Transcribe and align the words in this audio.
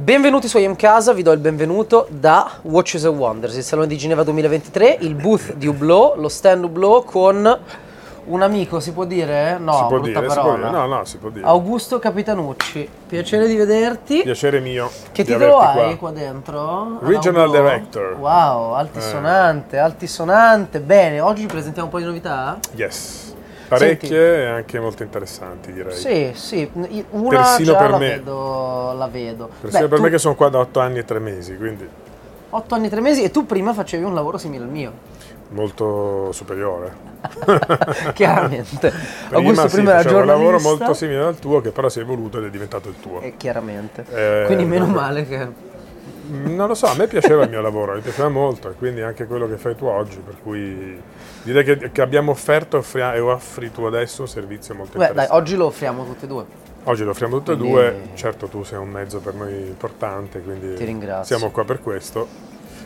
Benvenuti 0.00 0.48
su 0.48 0.56
IM 0.56 0.76
Casa, 0.76 1.12
vi 1.12 1.22
do 1.22 1.30
il 1.30 1.40
benvenuto 1.40 2.06
da 2.08 2.52
Watches 2.62 3.04
and 3.04 3.18
Wonders, 3.18 3.54
il 3.54 3.62
salone 3.62 3.86
di 3.86 3.98
Ginevra 3.98 4.24
2023, 4.24 4.96
il 5.00 5.14
booth 5.14 5.52
di 5.56 5.66
Hublot, 5.66 6.16
lo 6.16 6.28
stand 6.30 6.64
Hublot 6.64 7.04
con 7.04 7.58
un 8.24 8.42
amico, 8.42 8.80
si 8.80 8.92
può 8.92 9.04
dire? 9.04 9.58
No, 9.58 9.74
si 9.74 9.78
può 9.80 10.00
brutta 10.00 10.20
dire, 10.20 10.30
si 10.30 10.40
può 10.40 10.56
dire. 10.56 10.70
No, 10.70 10.86
no, 10.86 11.04
si 11.04 11.18
può 11.18 11.28
dire. 11.28 11.46
Augusto 11.46 11.98
Capitanucci, 11.98 12.88
piacere 13.08 13.46
di 13.46 13.56
vederti. 13.56 14.22
Piacere 14.22 14.60
mio. 14.60 14.90
Che 15.12 15.22
titolo 15.22 15.58
hai 15.58 15.74
qua. 15.74 15.96
qua, 15.96 16.10
dentro? 16.12 16.98
Regional 17.02 17.48
Hublot? 17.48 17.62
Director. 17.62 18.16
Wow, 18.18 18.72
altisonante, 18.72 19.76
altisonante. 19.76 20.80
Bene, 20.80 21.20
oggi 21.20 21.42
ci 21.42 21.46
presentiamo 21.46 21.88
un 21.88 21.92
po' 21.92 21.98
di 21.98 22.06
novità? 22.06 22.58
Yes. 22.74 23.29
Parecchie 23.78 24.42
e 24.42 24.46
anche 24.46 24.80
molto 24.80 25.02
interessanti, 25.02 25.72
direi. 25.72 25.94
Sì, 25.94 26.32
sì, 26.34 26.68
una 27.10 27.28
Persino 27.28 27.76
per 27.76 27.90
la 27.90 27.98
me. 27.98 28.08
vedo, 28.08 28.92
la 28.96 29.06
vedo. 29.08 29.48
Persino 29.60 29.82
Beh, 29.82 29.88
per 29.88 29.98
tu- 29.98 30.04
me 30.04 30.10
che 30.10 30.18
sono 30.18 30.34
qua 30.34 30.48
da 30.48 30.58
8 30.58 30.80
anni 30.80 30.98
e 30.98 31.04
3 31.04 31.18
mesi, 31.20 31.56
quindi 31.56 31.88
8 32.50 32.74
anni 32.74 32.86
e 32.86 32.90
3 32.90 33.00
mesi 33.00 33.22
e 33.22 33.30
tu 33.30 33.46
prima 33.46 33.72
facevi 33.72 34.02
un 34.04 34.12
lavoro 34.14 34.36
simile 34.38 34.64
al 34.64 34.70
mio. 34.70 34.92
molto 35.50 36.30
superiore. 36.32 37.08
chiaramente. 38.14 38.90
Prima, 39.28 39.36
Augusto 39.36 39.68
sì, 39.68 39.74
prima 39.76 39.90
era 39.90 40.02
facevo 40.02 40.20
un 40.20 40.26
giornalista. 40.26 40.32
lavoro 40.32 40.60
molto 40.60 40.94
simile 40.94 41.22
al 41.22 41.38
tuo 41.38 41.60
che 41.60 41.70
però 41.70 41.88
si 41.88 41.98
è 41.98 42.02
evoluto 42.02 42.38
ed 42.38 42.44
è 42.44 42.50
diventato 42.50 42.88
il 42.88 42.94
tuo. 43.00 43.20
E 43.20 43.34
chiaramente. 43.36 44.04
Eh, 44.12 44.44
Quindi 44.46 44.64
meno 44.64 44.86
male 44.86 45.26
che... 45.26 45.68
Non 46.30 46.68
lo 46.68 46.74
so, 46.74 46.86
a 46.86 46.94
me 46.94 47.06
piaceva 47.08 47.42
il 47.44 47.50
mio 47.50 47.60
lavoro, 47.60 47.94
mi 47.94 48.00
piaceva 48.00 48.28
molto 48.28 48.70
e 48.70 48.74
quindi 48.74 49.00
anche 49.02 49.26
quello 49.26 49.48
che 49.48 49.56
fai 49.56 49.74
tu 49.74 49.86
oggi, 49.86 50.18
per 50.24 50.36
cui 50.42 51.00
direi 51.42 51.64
che, 51.64 51.90
che 51.90 52.00
abbiamo 52.02 52.30
offerto 52.30 52.76
offria- 52.78 53.14
e 53.14 53.20
offri 53.20 53.72
tu 53.72 53.82
adesso 53.84 54.22
un 54.22 54.28
servizio 54.28 54.74
molto 54.74 54.92
Beh, 54.92 54.98
dai, 54.98 55.08
interessante. 55.08 55.42
oggi 55.42 55.56
lo 55.56 55.66
offriamo 55.66 56.04
tutti 56.04 56.24
e 56.24 56.28
due. 56.28 56.44
Oggi 56.84 57.04
lo 57.04 57.10
offriamo 57.10 57.36
tutte 57.38 57.52
e 57.52 57.56
due, 57.56 57.96
certo 58.14 58.46
tu 58.46 58.62
sei 58.62 58.78
un 58.78 58.88
mezzo 58.88 59.18
per 59.18 59.34
noi 59.34 59.52
importante, 59.54 60.40
quindi 60.40 60.74
Ti 60.74 60.84
ringrazio. 60.84 61.36
siamo 61.36 61.52
qua 61.52 61.64
per 61.64 61.80
questo, 61.80 62.26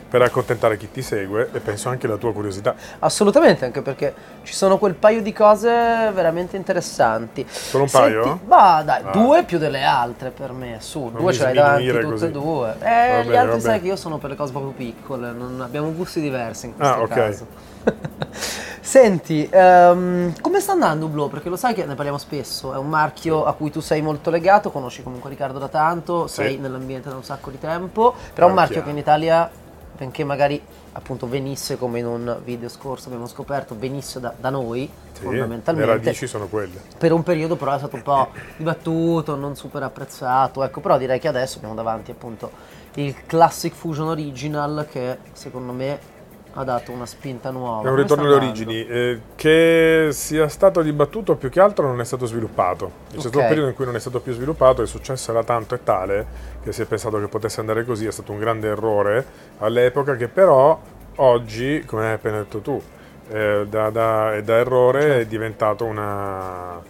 per 0.07 0.21
accontentare 0.21 0.77
chi 0.77 0.89
ti 0.91 1.01
segue 1.01 1.49
e 1.51 1.59
penso 1.59 1.89
anche 1.89 2.07
la 2.07 2.15
tua 2.17 2.31
curiosità. 2.31 2.75
Assolutamente, 2.99 3.65
anche 3.65 3.81
perché 3.81 4.13
ci 4.43 4.53
sono 4.53 4.77
quel 4.77 4.93
paio 4.93 5.21
di 5.21 5.33
cose 5.33 5.69
veramente 6.13 6.55
interessanti. 6.57 7.45
Solo 7.49 7.83
un 7.83 7.89
Senti, 7.89 8.13
paio? 8.13 8.39
Ma 8.45 8.81
dai, 8.83 9.01
Ah. 9.03 9.09
due 9.11 9.43
più 9.43 9.57
delle 9.57 9.83
altre 9.83 10.29
per 10.29 10.51
me, 10.51 10.77
su, 10.79 11.11
due 11.11 11.31
mi 11.31 11.33
ce 11.33 11.43
l'hai 11.43 11.53
davanti 11.53 11.87
tutte 11.87 11.99
e 11.99 12.03
così. 12.09 12.31
due. 12.31 12.75
Eh, 12.81 13.23
Va 13.25 13.31
gli 13.31 13.35
altri 13.35 13.61
sai 13.61 13.81
che 13.81 13.87
io 13.87 13.95
sono 13.95 14.17
per 14.17 14.29
le 14.29 14.35
cose 14.35 14.51
proprio 14.51 14.71
piccole, 14.71 15.31
non 15.31 15.59
abbiamo 15.61 15.91
gusti 15.91 16.21
diversi 16.21 16.67
in 16.67 16.75
questo 16.75 16.95
Ah, 16.95 17.01
ok. 17.01 17.07
caso. 17.07 17.47
Senti, 18.81 19.47
ehm, 19.51 20.33
come 20.41 20.59
sta 20.59 20.73
andando 20.73 21.07
Blo? 21.07 21.27
Perché 21.27 21.49
lo 21.49 21.55
sai 21.55 21.73
che 21.73 21.85
ne 21.85 21.95
parliamo 21.95 22.17
spesso, 22.19 22.73
è 22.73 22.77
un 22.77 22.87
marchio 22.87 23.43
a 23.45 23.53
cui 23.53 23.71
tu 23.71 23.79
sei 23.79 24.01
molto 24.01 24.29
legato, 24.29 24.69
conosci 24.71 25.01
comunque 25.03 25.29
Riccardo 25.29 25.57
da 25.59 25.67
tanto, 25.67 26.27
Sì. 26.27 26.35
sei 26.35 26.57
nell'ambiente 26.57 27.09
da 27.09 27.15
un 27.15 27.23
sacco 27.23 27.49
di 27.49 27.59
tempo, 27.59 28.13
però 28.33 28.45
è 28.47 28.49
un 28.49 28.55
marchio 28.55 28.83
che 28.83 28.89
in 28.91 28.97
Italia, 28.97 29.49
benché 29.95 30.23
magari 30.23 30.61
appunto 30.93 31.27
venisse 31.27 31.77
come 31.77 31.99
in 31.99 32.05
un 32.05 32.39
video 32.43 32.69
scorso 32.69 33.07
abbiamo 33.07 33.27
scoperto, 33.27 33.75
venisse 33.77 34.19
da, 34.19 34.33
da 34.37 34.49
noi 34.49 34.89
Sì, 35.13 35.21
le 35.23 35.27
fondamentalmente, 35.29 35.91
radici 35.91 36.27
sono 36.27 36.47
quelle. 36.47 36.81
per 36.97 37.11
un 37.11 37.23
periodo 37.23 37.55
però 37.55 37.73
è 37.73 37.77
stato 37.77 37.95
un 37.95 38.03
po' 38.03 38.29
dibattuto, 38.57 39.35
non 39.35 39.55
super 39.55 39.83
apprezzato, 39.83 40.63
ecco, 40.63 40.79
però 40.81 40.97
direi 40.97 41.19
che 41.19 41.27
adesso 41.27 41.57
abbiamo 41.57 41.75
davanti 41.75 42.11
appunto 42.11 42.51
il 42.95 43.25
Classic 43.25 43.73
Fusion 43.73 44.07
Original 44.07 44.87
che 44.89 45.17
secondo 45.33 45.73
me 45.73 46.13
ha 46.57 46.63
dato 46.63 46.91
una 46.91 47.05
spinta 47.05 47.49
nuova. 47.51 47.87
È 47.87 47.91
un 47.91 47.97
ritorno 47.97 48.23
alle 48.23 48.35
origini, 48.35 48.85
eh, 48.87 49.19
che 49.35 50.07
sia 50.11 50.47
stato 50.47 50.81
dibattuto 50.81 51.35
più 51.35 51.49
che 51.49 51.59
altro 51.59 51.85
non 51.87 51.99
è 51.99 52.05
stato 52.05 52.25
sviluppato. 52.25 52.91
C'è 53.11 53.19
stato 53.19 53.37
Ok. 53.37 53.43
un 53.43 53.47
periodo 53.49 53.67
in 53.69 53.75
cui 53.75 53.85
non 53.85 53.95
è 53.95 53.99
stato 53.99 54.21
più 54.21 54.31
sviluppato, 54.33 54.81
il 54.81 54.87
successo 54.87 55.31
era 55.31 55.43
tanto 55.43 55.75
e 55.75 55.83
tale 55.83 56.25
che 56.63 56.71
si 56.71 56.81
è 56.81 56.85
pensato 56.85 57.19
che 57.19 57.27
potesse 57.27 57.59
andare 57.59 57.83
così, 57.83 58.05
è 58.05 58.11
stato 58.11 58.31
un 58.31 58.39
grande 58.39 58.69
errore 58.69 59.25
all'epoca 59.59 60.15
che 60.15 60.29
però 60.29 60.79
oggi, 61.17 61.83
come 61.85 62.07
hai 62.07 62.13
appena 62.13 62.37
detto 62.37 62.59
tu, 62.59 62.81
eh, 63.29 63.65
da, 63.69 63.89
da- 63.89 64.39
da 64.41 64.55
errore 64.55 65.01
Certo. 65.01 65.17
è 65.19 65.25
diventato 65.25 65.83
una, 65.85 66.81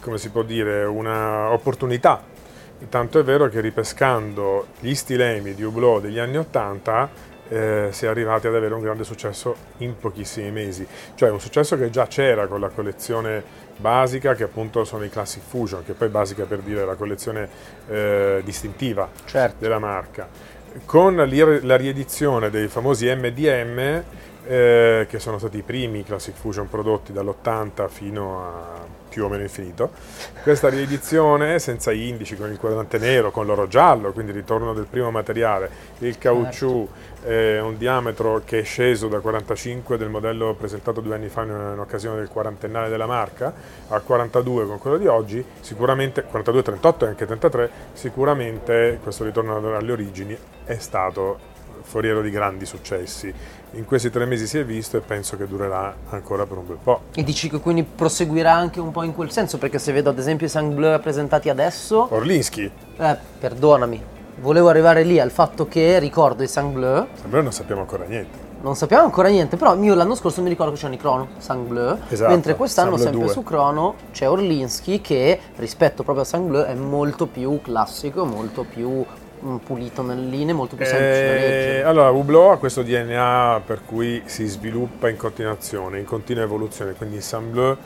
come 0.00 0.18
si 0.18 0.30
può 0.30 0.42
dire, 0.42 0.84
una 0.84 1.50
opportunità. 1.52 2.22
Tanto 2.88 3.18
è 3.18 3.22
vero 3.22 3.48
che 3.48 3.60
ripescando 3.60 4.68
gli 4.80 4.94
stilemi 4.94 5.54
di 5.54 5.62
Hublot 5.62 6.00
degli 6.00 6.18
anni 6.18 6.38
80 6.38 7.28
eh, 7.50 7.88
si 7.90 8.06
è 8.06 8.08
arrivati 8.08 8.46
ad 8.46 8.54
avere 8.54 8.72
un 8.74 8.80
grande 8.80 9.04
successo 9.04 9.54
in 9.78 9.98
pochissimi 9.98 10.50
mesi. 10.50 10.86
Cioè 11.14 11.30
un 11.30 11.40
successo 11.40 11.76
che 11.76 11.90
già 11.90 12.06
c'era 12.06 12.46
con 12.46 12.60
la 12.60 12.68
collezione 12.68 13.42
basica, 13.76 14.34
che 14.34 14.44
appunto 14.44 14.84
sono 14.84 15.04
i 15.04 15.10
Classic 15.10 15.42
Fusion, 15.42 15.84
che 15.84 15.92
poi 15.92 16.08
è 16.08 16.10
basica 16.10 16.44
per 16.44 16.60
dire 16.60 16.84
la 16.84 16.94
collezione 16.94 17.48
eh, 17.88 18.40
distintiva 18.44 19.08
Certo. 19.24 19.56
della 19.58 19.78
marca. 19.78 20.28
Con 20.84 21.16
la 21.16 21.76
riedizione 21.76 22.48
dei 22.48 22.68
famosi 22.68 23.12
MDM, 23.12 24.02
eh, 24.46 25.06
che 25.08 25.18
sono 25.18 25.38
stati 25.38 25.58
i 25.58 25.62
primi 25.62 26.04
Classic 26.04 26.34
Fusion 26.34 26.68
prodotti 26.68 27.12
dall'80 27.12 27.88
fino 27.88 28.44
a 28.44 28.98
più 29.10 29.24
o 29.24 29.28
meno 29.28 29.42
infinito, 29.42 29.90
questa 30.42 30.68
riedizione 30.68 31.58
senza 31.58 31.92
indici, 31.92 32.36
con 32.36 32.50
il 32.50 32.58
quadrante 32.58 32.96
nero, 32.96 33.30
con 33.30 33.44
l'oro 33.44 33.66
giallo, 33.66 34.12
quindi 34.12 34.32
ritorno 34.32 34.72
del 34.72 34.86
primo 34.86 35.10
materiale, 35.10 35.68
il 35.98 36.16
caucciù, 36.16 36.88
eh, 37.24 37.60
un 37.60 37.76
diametro 37.76 38.40
che 38.44 38.60
è 38.60 38.62
sceso 38.62 39.08
da 39.08 39.18
45 39.18 39.98
del 39.98 40.08
modello 40.08 40.54
presentato 40.54 41.00
due 41.00 41.16
anni 41.16 41.28
fa 41.28 41.42
in, 41.42 41.50
in 41.50 41.78
occasione 41.78 42.16
del 42.16 42.28
quarantennale 42.28 42.88
della 42.88 43.06
marca 43.06 43.52
a 43.88 44.00
42 44.00 44.66
con 44.66 44.78
quello 44.78 44.96
di 44.96 45.06
oggi, 45.06 45.44
sicuramente 45.60 46.22
42, 46.22 46.62
38 46.62 47.04
e 47.04 47.08
anche 47.08 47.26
33, 47.26 47.70
sicuramente 47.92 48.98
questo 49.02 49.24
ritorno 49.24 49.76
alle 49.76 49.92
origini 49.92 50.38
è 50.64 50.78
stato 50.78 51.49
foriero 51.90 52.22
di 52.22 52.30
grandi 52.30 52.64
successi. 52.64 53.32
In 53.72 53.84
questi 53.84 54.10
tre 54.10 54.24
mesi 54.24 54.46
si 54.46 54.58
è 54.58 54.64
visto 54.64 54.96
e 54.96 55.00
penso 55.00 55.36
che 55.36 55.46
durerà 55.46 55.92
ancora 56.10 56.46
per 56.46 56.56
un 56.58 56.66
bel 56.66 56.78
po'. 56.82 57.00
E 57.14 57.24
dici 57.24 57.50
che 57.50 57.58
quindi 57.58 57.82
proseguirà 57.82 58.52
anche 58.52 58.78
un 58.80 58.92
po' 58.92 59.02
in 59.02 59.12
quel 59.12 59.30
senso, 59.32 59.58
perché 59.58 59.78
se 59.78 59.92
vedo 59.92 60.10
ad 60.10 60.18
esempio 60.18 60.46
i 60.46 60.48
Sang 60.50 60.72
Bleu 60.72 60.98
presentati 61.00 61.48
adesso, 61.48 62.06
Orlinsky, 62.10 62.70
eh, 62.96 63.16
perdonami, 63.38 64.02
volevo 64.36 64.68
arrivare 64.68 65.02
lì 65.02 65.18
al 65.18 65.30
fatto 65.32 65.66
che 65.66 65.98
ricordo 65.98 66.42
i 66.44 66.48
Sang 66.48 66.72
Bleu, 66.72 67.06
noi 67.28 67.42
non 67.42 67.52
sappiamo 67.52 67.80
ancora 67.82 68.04
niente. 68.04 68.48
non 68.62 68.74
sappiamo 68.76 69.04
ancora 69.04 69.28
niente, 69.28 69.56
però 69.56 69.76
io 69.76 69.94
l'anno 69.94 70.14
scorso 70.14 70.42
mi 70.42 70.48
ricordo 70.48 70.72
che 70.72 70.78
c'erano 70.78 70.94
i 70.96 70.98
Chrono 70.98 71.28
Sang 71.38 71.66
Bleu, 71.66 71.98
Esatto, 72.08 72.30
mentre 72.30 72.54
quest'anno 72.56 72.96
Sang 72.96 73.10
Bleu 73.10 73.26
sempre 73.26 73.34
2. 73.34 73.34
su 73.34 73.42
Chrono 73.42 73.94
c'è 74.12 74.28
Orlinsky 74.28 75.00
che 75.00 75.38
rispetto 75.56 76.02
proprio 76.02 76.24
a 76.24 76.26
Sang 76.26 76.46
Bleu 76.48 76.64
è 76.64 76.74
molto 76.74 77.26
più 77.26 77.60
classico, 77.62 78.24
molto 78.24 78.64
più 78.64 79.04
pulito 79.64 80.02
nelle 80.02 80.26
linee, 80.28 80.52
molto 80.54 80.76
più 80.76 80.84
semplice 80.84 81.10
da 81.24 81.30
Eh, 81.30 81.38
leggere. 81.38 81.82
allora, 81.84 82.10
Hublot 82.10 82.52
ha 82.52 82.56
questo 82.58 82.82
DNA 82.82 83.62
per 83.64 83.80
cui 83.86 84.22
si 84.26 84.46
sviluppa 84.46 85.08
in 85.08 85.16
continuazione, 85.16 85.98
in 85.98 86.04
continua 86.04 86.42
evoluzione, 86.42 86.92
quindi 86.92 87.20
Saint 87.20 87.46
Bleu 87.50 87.76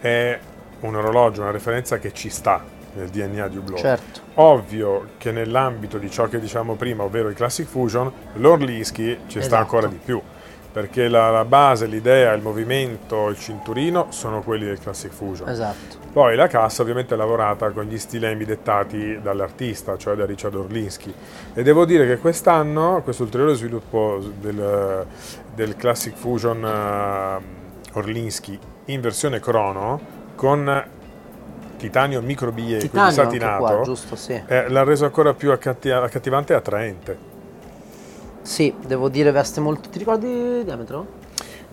è 0.00 0.38
un 0.80 0.94
orologio, 0.94 1.42
una 1.42 1.50
referenza 1.50 1.98
che 1.98 2.12
ci 2.12 2.28
sta 2.28 2.62
nel 2.94 3.08
DNA 3.08 3.48
di 3.48 3.56
Hublot. 3.56 3.78
Certo. 3.80 4.20
Ovvio 4.34 5.08
che 5.18 5.30
nell'ambito 5.32 5.98
di 5.98 6.10
ciò 6.10 6.26
che 6.28 6.40
dicevamo 6.40 6.74
prima, 6.74 7.02
ovvero 7.04 7.28
il 7.28 7.34
Classic 7.34 7.66
Fusion, 7.66 8.10
l'Orlinsky 8.34 9.14
ci 9.26 9.38
sta 9.38 9.38
Esatto. 9.40 9.56
ancora 9.56 9.86
di 9.86 9.98
più, 10.02 10.20
perché 10.76 11.08
la, 11.08 11.30
la 11.30 11.46
base, 11.46 11.86
l'idea, 11.86 12.34
il 12.34 12.42
movimento, 12.42 13.28
il 13.28 13.38
cinturino 13.38 14.08
sono 14.10 14.42
quelli 14.42 14.66
del 14.66 14.78
Classic 14.78 15.10
Fusion. 15.10 15.48
Esatto. 15.48 15.96
Poi 16.12 16.36
la 16.36 16.48
cassa 16.48 16.82
ovviamente 16.82 17.14
è 17.14 17.16
lavorata 17.16 17.70
con 17.70 17.84
gli 17.84 17.96
stilemi 17.96 18.44
dettati 18.44 19.18
dall'artista, 19.22 19.96
cioè 19.96 20.14
da 20.16 20.26
Richard 20.26 20.54
Orlinsky. 20.54 21.14
E 21.54 21.62
devo 21.62 21.86
dire 21.86 22.06
che 22.06 22.18
quest'anno 22.18 23.00
questo 23.02 23.22
ulteriore 23.22 23.54
sviluppo 23.54 24.20
del, 24.38 25.06
del 25.54 25.76
Classic 25.76 26.14
Fusion 26.14 26.62
eh, 26.62 27.94
Orlinsky 27.94 28.58
in 28.84 29.00
versione 29.00 29.40
crono 29.40 29.98
con 30.34 30.84
titanio 31.78 32.20
anche 33.00 33.14
satinato 33.14 33.64
qua, 33.64 33.80
giusto, 33.80 34.14
sì. 34.14 34.38
eh, 34.46 34.68
l'ha 34.68 34.84
reso 34.84 35.06
ancora 35.06 35.32
più 35.32 35.52
accatti- 35.52 35.88
accattivante 35.90 36.52
e 36.52 36.56
attraente. 36.56 37.34
Sì, 38.46 38.72
devo 38.86 39.08
dire 39.08 39.32
veste 39.32 39.60
molto... 39.60 39.88
Ti 39.88 39.98
ricordi 39.98 40.28
il 40.28 40.62
diametro? 40.62 41.04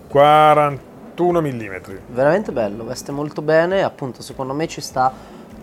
41 0.08 1.40
mm. 1.40 1.74
Veramente 2.08 2.50
bello, 2.50 2.84
veste 2.84 3.12
molto 3.12 3.42
bene, 3.42 3.84
appunto 3.84 4.22
secondo 4.22 4.54
me 4.54 4.66
ci 4.66 4.80
sta 4.80 5.12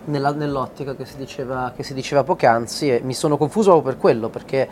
nella- 0.06 0.32
nell'ottica 0.32 0.96
che 0.96 1.04
si, 1.04 1.18
diceva, 1.18 1.74
che 1.76 1.82
si 1.82 1.92
diceva 1.92 2.24
poc'anzi 2.24 2.88
e 2.88 3.00
mi 3.04 3.12
sono 3.12 3.36
confuso 3.36 3.72
proprio 3.72 3.92
per 3.92 4.00
quello, 4.00 4.30
perché 4.30 4.66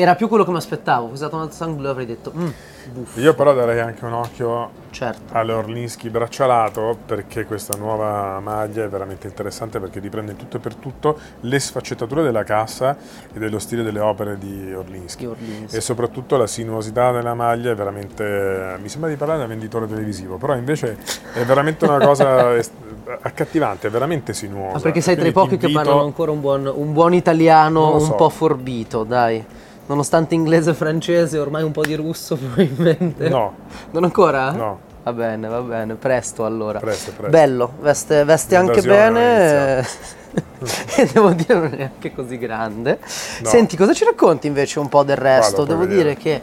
Era 0.00 0.14
più 0.14 0.28
quello 0.28 0.44
che 0.44 0.52
mi 0.52 0.58
aspettavo. 0.58 1.08
Ho 1.08 1.10
usato 1.10 1.34
un 1.34 1.42
altro 1.42 1.56
sangue 1.56 1.88
avrei 1.88 2.06
detto, 2.06 2.32
mm, 2.32 2.48
buffo. 2.92 3.18
Io 3.18 3.34
però 3.34 3.52
darei 3.52 3.80
anche 3.80 4.04
un 4.04 4.12
occhio 4.12 4.70
Certo. 4.90 5.36
all'Orlinski 5.36 6.08
braccialato 6.08 6.96
perché 7.04 7.44
questa 7.46 7.76
nuova 7.76 8.38
maglia 8.38 8.84
è 8.84 8.88
veramente 8.88 9.26
interessante 9.26 9.80
perché 9.80 9.98
riprende 9.98 10.36
tutto 10.36 10.58
e 10.58 10.60
per 10.60 10.76
tutto 10.76 11.18
le 11.40 11.58
sfaccettature 11.58 12.22
della 12.22 12.44
cassa 12.44 12.96
e 13.32 13.40
dello 13.40 13.58
stile 13.58 13.82
delle 13.82 13.98
opere 13.98 14.38
di 14.38 14.72
Orlinski. 14.72 15.28
E 15.68 15.80
soprattutto 15.80 16.36
la 16.36 16.46
sinuosità 16.46 17.10
della 17.10 17.34
maglia 17.34 17.72
è 17.72 17.74
veramente. 17.74 18.76
Mi 18.80 18.88
sembra 18.88 19.10
di 19.10 19.16
parlare 19.16 19.40
da 19.40 19.46
venditore 19.46 19.88
televisivo, 19.88 20.36
però 20.36 20.54
invece 20.54 20.96
è 21.32 21.42
veramente 21.42 21.86
una 21.86 21.98
cosa 21.98 22.50
accattivante, 23.22 23.88
è 23.88 23.90
veramente 23.90 24.32
sinuosa. 24.32 24.74
Ma 24.74 24.80
perché 24.80 25.00
sei 25.00 25.16
tra 25.16 25.26
i 25.26 25.32
pochi 25.32 25.56
che 25.56 25.72
parlano 25.72 26.04
ancora 26.04 26.30
un 26.30 26.40
buon, 26.40 26.72
un 26.72 26.92
buon 26.92 27.14
italiano 27.14 27.80
lo 27.80 27.94
un 27.94 28.00
so. 28.00 28.14
po' 28.14 28.28
forbito, 28.28 29.02
dai. 29.02 29.44
Nonostante 29.88 30.34
inglese 30.34 30.70
e 30.70 30.74
francese, 30.74 31.38
ormai 31.38 31.62
un 31.62 31.72
po' 31.72 31.82
di 31.82 31.94
russo 31.94 32.36
probabilmente. 32.40 33.28
No, 33.28 33.54
Non 33.90 34.04
ancora? 34.04 34.50
no. 34.52 34.86
Va 35.04 35.12
bene, 35.14 35.48
va 35.48 35.60
bene, 35.62 35.94
presto 35.94 36.44
allora. 36.44 36.80
Presto, 36.80 37.12
presto. 37.12 37.30
Bello, 37.30 37.72
veste, 37.80 38.24
veste 38.24 38.56
anche 38.56 38.82
bene. 38.82 39.78
e 40.96 41.06
devo 41.10 41.30
dire 41.30 41.54
non 41.54 41.72
è 41.72 41.76
neanche 41.76 42.12
così 42.12 42.36
grande. 42.36 42.98
No. 43.42 43.48
Senti, 43.48 43.74
cosa 43.78 43.94
ci 43.94 44.04
racconti 44.04 44.46
invece 44.48 44.78
un 44.80 44.88
po' 44.90 45.04
del 45.04 45.16
resto? 45.16 45.62
Vado, 45.64 45.64
devo 45.64 45.86
dire 45.86 46.14
che 46.14 46.32
eh, 46.34 46.42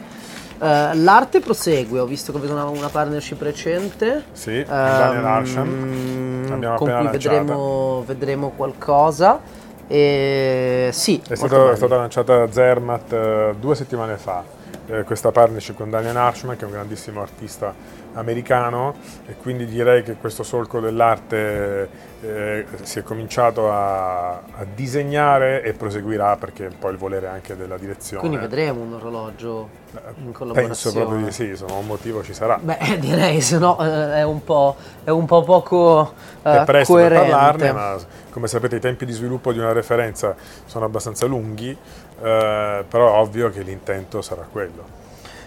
l'arte 0.94 1.38
prosegue, 1.38 2.00
ho 2.00 2.06
visto 2.06 2.32
che 2.32 2.38
avete 2.38 2.52
una, 2.54 2.64
una 2.64 2.88
partnership 2.88 3.40
recente. 3.42 4.24
Sì, 4.32 4.64
con 4.66 4.74
Daniel 4.74 5.24
Arsham. 5.24 6.48
Abbiamo 6.50 6.74
con 6.76 6.86
cui 6.88 7.04
lanciata. 7.04 7.10
vedremo, 7.10 8.02
vedremo 8.04 8.50
qualcosa. 8.56 9.38
E 9.88 10.88
sì, 10.92 11.22
È, 11.28 11.34
stato- 11.34 11.70
è 11.70 11.76
stata 11.76 11.96
lanciata 11.96 12.50
Zermatt 12.50 13.12
eh, 13.12 13.54
due 13.60 13.74
settimane 13.74 14.16
fa, 14.16 14.42
eh, 14.88 15.02
questa 15.04 15.30
partnership 15.32 15.76
con 15.76 15.90
Daniel 15.90 16.16
Arshman, 16.16 16.56
che 16.56 16.62
è 16.62 16.66
un 16.66 16.72
grandissimo 16.72 17.20
artista 17.20 17.74
americano, 18.14 18.94
e 19.26 19.34
quindi 19.36 19.66
direi 19.66 20.02
che 20.02 20.14
questo 20.14 20.42
solco 20.42 20.80
dell'arte 20.80 21.88
eh, 22.22 22.66
si 22.82 22.98
è 22.98 23.02
cominciato 23.02 23.70
a, 23.70 24.30
a 24.36 24.66
disegnare 24.74 25.62
e 25.62 25.72
proseguirà 25.74 26.36
perché 26.36 26.70
poi 26.78 26.92
il 26.92 26.98
volere 26.98 27.26
anche 27.26 27.56
della 27.56 27.76
direzione. 27.76 28.20
Quindi 28.20 28.38
vedremo 28.38 28.80
un 28.80 28.94
orologio 28.94 29.68
in 29.92 30.00
Penso 30.14 30.32
collaborazione. 30.32 31.00
proprio 31.00 31.24
di 31.26 31.32
sì, 31.32 31.46
insomma, 31.48 31.74
un 31.74 31.86
motivo 31.86 32.22
ci 32.22 32.32
sarà. 32.32 32.58
Beh, 32.60 32.96
direi, 33.00 33.40
se 33.40 33.58
no 33.58 33.78
eh, 33.80 34.14
è, 34.14 34.22
un 34.22 34.42
po', 34.44 34.76
è 35.04 35.10
un 35.10 35.26
po' 35.26 35.42
poco 35.42 36.12
eh, 36.42 36.60
È 36.60 36.64
presto 36.64 36.94
per 36.94 37.08
coerente. 37.08 37.30
parlarne, 37.30 37.72
ma 37.72 37.96
come 38.30 38.48
sapete 38.48 38.76
i 38.76 38.80
tempi 38.80 39.04
di 39.06 39.12
sviluppo 39.12 39.52
di 39.52 39.58
una 39.58 39.72
referenza 39.72 40.34
sono 40.66 40.84
abbastanza 40.84 41.26
lunghi, 41.26 41.76
eh, 42.22 42.84
però 42.88 43.14
è 43.14 43.18
ovvio 43.18 43.50
che 43.50 43.62
l'intento 43.62 44.22
sarà 44.22 44.46
quello. 44.50 44.94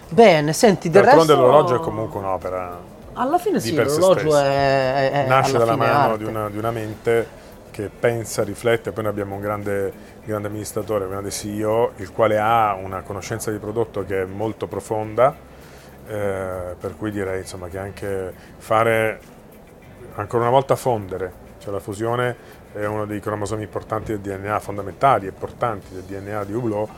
Bene, 0.08 0.52
senti, 0.52 0.90
del 0.90 1.02
D'altronde 1.02 1.32
resto... 1.32 1.46
l'orologio 1.46 1.76
è 1.76 1.78
comunque 1.78 2.18
un'opera 2.18 2.78
Alla 3.12 3.38
fine 3.38 3.58
di 3.58 3.68
sì, 3.68 3.74
per 3.74 3.86
l'orologio 3.86 4.36
è, 4.38 5.10
è- 5.12 5.26
nasce 5.26 5.54
alla 5.56 5.64
dalla 5.64 5.76
mano 5.76 6.16
di 6.16 6.24
una, 6.24 6.48
di 6.48 6.58
una 6.58 6.70
mente 6.72 7.38
che 7.70 7.88
pensa, 7.88 8.42
riflette, 8.42 8.90
poi 8.92 9.04
noi 9.04 9.12
abbiamo 9.12 9.36
un 9.36 9.40
grande, 9.40 9.92
grande 10.24 10.48
amministratore, 10.48 11.04
un 11.04 11.10
grande 11.10 11.30
CEO, 11.30 11.92
il 11.96 12.12
quale 12.12 12.38
ha 12.38 12.74
una 12.74 13.02
conoscenza 13.02 13.50
di 13.50 13.58
prodotto 13.58 14.04
che 14.04 14.22
è 14.22 14.24
molto 14.24 14.66
profonda, 14.66 15.34
eh, 16.08 16.74
per 16.78 16.96
cui 16.96 17.10
direi 17.12 17.40
insomma, 17.40 17.68
che 17.68 17.78
anche 17.78 18.32
fare, 18.58 19.20
ancora 20.16 20.42
una 20.42 20.50
volta 20.50 20.74
fondere, 20.74 21.32
cioè 21.60 21.72
la 21.72 21.78
fusione 21.78 22.36
è 22.72 22.84
uno 22.86 23.06
dei 23.06 23.20
cromosomi 23.20 23.62
importanti 23.62 24.18
del 24.18 24.20
DNA, 24.20 24.58
fondamentali 24.58 25.26
e 25.26 25.28
importanti 25.28 25.94
del 25.94 26.02
DNA 26.02 26.44
di 26.44 26.52
Hublot, 26.52 26.88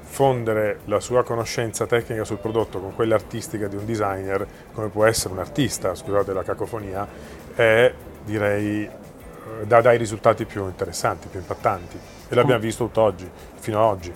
fondere 0.00 0.80
la 0.86 1.00
sua 1.00 1.22
conoscenza 1.22 1.86
tecnica 1.86 2.24
sul 2.24 2.38
prodotto 2.38 2.80
con 2.80 2.94
quella 2.94 3.14
artistica 3.14 3.68
di 3.68 3.76
un 3.76 3.86
designer, 3.86 4.46
come 4.72 4.88
può 4.88 5.04
essere 5.04 5.32
un 5.34 5.40
artista, 5.40 5.94
scusate 5.94 6.32
la 6.32 6.42
cacofonia, 6.42 7.06
è 7.54 7.92
direi 8.24 8.84
eh, 8.84 9.66
dà 9.66 9.80
dai 9.80 9.96
risultati 9.96 10.44
più 10.44 10.64
interessanti, 10.64 11.28
più 11.28 11.40
impattanti. 11.40 11.98
E 12.28 12.34
l'abbiamo 12.34 12.60
visto 12.60 12.84
tutt'oggi, 12.86 13.28
fino 13.58 13.78
ad 13.78 13.84
oggi. 13.84 14.12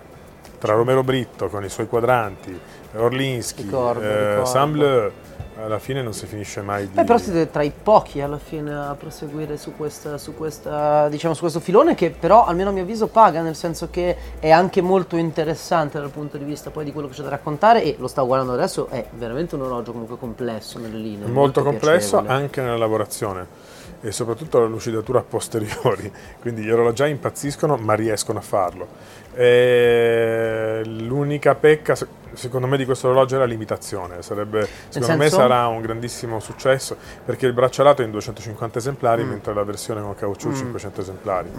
Tra 0.58 0.74
Romero 0.74 1.02
Britto 1.02 1.48
con 1.48 1.64
i 1.64 1.68
suoi 1.68 1.88
quadranti, 1.88 2.58
Orlinski, 2.94 3.62
Ricordo, 3.62 4.02
eh, 4.02 4.28
ricordo. 4.28 4.44
Sam 4.44 4.72
Bleu, 4.72 5.10
alla 5.56 5.78
fine 5.78 6.02
non 6.02 6.12
si 6.12 6.26
finisce 6.26 6.60
mai 6.62 6.90
di... 6.90 6.98
Eh, 6.98 7.04
però 7.04 7.18
siete 7.18 7.50
tra 7.50 7.62
i 7.62 7.70
pochi 7.70 8.20
alla 8.20 8.38
fine 8.38 8.74
a 8.74 8.94
proseguire 8.98 9.56
su 9.56 9.76
questa, 9.76 10.18
su 10.18 10.34
questa, 10.34 11.08
diciamo, 11.08 11.34
su 11.34 11.40
questo 11.40 11.60
filone 11.60 11.94
che 11.94 12.10
però 12.10 12.44
almeno 12.44 12.70
a 12.70 12.72
mio 12.72 12.82
avviso 12.82 13.06
paga, 13.06 13.42
nel 13.42 13.56
senso 13.56 13.88
che 13.90 14.16
è 14.38 14.50
anche 14.50 14.80
molto 14.80 15.16
interessante 15.16 15.98
dal 15.98 16.10
punto 16.10 16.36
di 16.36 16.44
vista 16.44 16.70
poi 16.70 16.84
di 16.84 16.92
quello 16.92 17.08
che 17.08 17.14
c'è 17.14 17.22
da 17.22 17.30
raccontare 17.30 17.82
e 17.82 17.96
lo 17.98 18.08
stavo 18.08 18.26
guardando 18.28 18.54
adesso, 18.54 18.88
è 18.88 19.04
veramente 19.12 19.54
un 19.54 19.62
orologio 19.62 19.92
comunque 19.92 20.18
complesso 20.18 20.78
nelle 20.78 20.98
linee. 20.98 21.28
molto 21.28 21.62
complesso 21.62 22.18
piacevole. 22.18 22.42
anche 22.42 22.60
nella 22.60 22.78
lavorazione 22.78 23.70
e 24.04 24.10
soprattutto 24.10 24.58
la 24.58 24.66
lucidatura 24.66 25.20
a 25.20 25.22
posteriori, 25.22 26.10
quindi 26.40 26.62
gli 26.62 26.70
orologiai 26.70 27.10
impazziscono 27.10 27.76
ma 27.76 27.94
riescono 27.94 28.40
a 28.40 28.42
farlo. 28.42 28.88
E 29.34 30.82
l'unica 30.84 31.54
pecca 31.54 31.96
secondo 32.34 32.66
me 32.66 32.76
di 32.76 32.84
questo 32.84 33.08
orologio 33.08 33.36
è 33.36 33.38
la 33.38 33.44
limitazione, 33.44 34.22
sarebbe, 34.22 34.68
secondo 34.88 35.16
me 35.16 35.28
sarà 35.30 35.66
un 35.68 35.80
grandissimo 35.80 36.40
successo 36.40 36.96
perché 37.24 37.46
il 37.46 37.52
braccialato 37.52 38.02
è 38.02 38.04
in 38.04 38.10
250 38.10 38.78
esemplari 38.78 39.22
Mm. 39.24 39.28
mentre 39.28 39.54
la 39.54 39.64
versione 39.64 40.00
con 40.00 40.14
caucciù 40.14 40.52
500 40.54 41.00
esemplari 41.00 41.50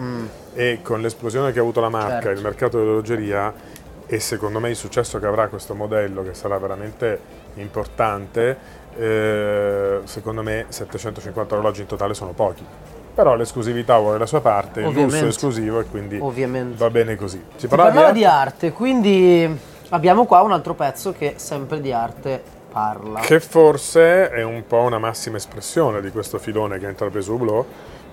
e 0.54 0.80
con 0.82 1.00
l'esplosione 1.00 1.52
che 1.52 1.58
ha 1.58 1.62
avuto 1.62 1.80
la 1.80 1.88
marca, 1.88 2.20
Certo. 2.22 2.30
il 2.30 2.42
mercato 2.42 2.78
dell'orologeria 2.78 3.52
e 4.06 4.20
secondo 4.20 4.60
me 4.60 4.68
il 4.70 4.76
successo 4.76 5.18
che 5.18 5.26
avrà 5.26 5.48
questo 5.48 5.74
modello 5.74 6.22
che 6.22 6.34
sarà 6.34 6.58
veramente 6.58 7.18
importante, 7.54 8.56
eh, 8.96 10.00
secondo 10.04 10.42
me 10.42 10.66
750 10.68 11.54
orologi 11.54 11.80
in 11.80 11.86
totale 11.86 12.14
sono 12.14 12.32
pochi. 12.32 12.64
Però 13.14 13.36
l'esclusività 13.36 13.96
vuole 13.98 14.18
la 14.18 14.26
sua 14.26 14.40
parte, 14.40 14.80
il 14.80 14.92
lusso 14.92 15.24
è 15.24 15.28
esclusivo 15.28 15.78
e 15.80 15.84
quindi 15.84 16.18
Ovviamente. 16.20 16.76
va 16.76 16.90
bene 16.90 17.14
così. 17.16 17.40
Si 17.54 17.60
Si 17.60 17.68
parlava 17.68 18.10
di 18.10 18.24
arte, 18.24 18.72
quindi 18.72 19.56
abbiamo 19.94 20.26
qua 20.26 20.42
un 20.42 20.52
altro 20.52 20.74
pezzo 20.74 21.12
che 21.12 21.34
sempre 21.36 21.80
di 21.80 21.92
arte 21.92 22.42
parla. 22.70 23.20
che 23.20 23.38
forse 23.38 24.28
è 24.28 24.42
un 24.42 24.66
po' 24.66 24.80
una 24.80 24.98
massima 24.98 25.36
espressione 25.36 26.00
di 26.00 26.10
questo 26.10 26.38
filone 26.38 26.78
che 26.78 26.86
ha 26.86 26.88
intrapreso 26.88 27.34
Hublot, 27.34 27.66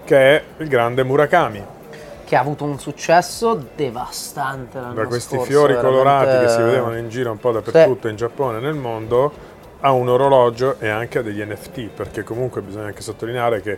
che 0.06 0.38
è 0.38 0.44
il 0.58 0.68
grande 0.68 1.04
Murakami. 1.04 1.80
che 2.24 2.36
ha 2.38 2.40
avuto 2.40 2.64
un 2.64 2.80
successo 2.80 3.60
devastante 3.76 4.80
l'anno 4.80 4.94
da 4.94 5.06
questi 5.06 5.36
scorso, 5.36 5.52
fiori 5.52 5.74
veramente- 5.74 6.02
colorati 6.04 6.46
che 6.46 6.52
si 6.52 6.62
vedevano 6.62 6.98
in 6.98 7.10
giro 7.10 7.32
un 7.32 7.40
po' 7.40 7.52
dappertutto 7.52 8.08
in 8.08 8.16
Giappone 8.16 8.60
e 8.60 8.62
nel 8.62 8.76
mondo 8.76 9.50
a 9.82 9.92
un 9.92 10.08
orologio 10.08 10.76
e 10.80 10.88
anche 10.88 11.18
a 11.18 11.22
degli 11.24 11.42
NFT 11.42 11.90
perché 11.90 12.24
comunque 12.24 12.62
bisogna 12.62 12.86
anche 12.86 13.02
sottolineare 13.02 13.60
che 13.62 13.78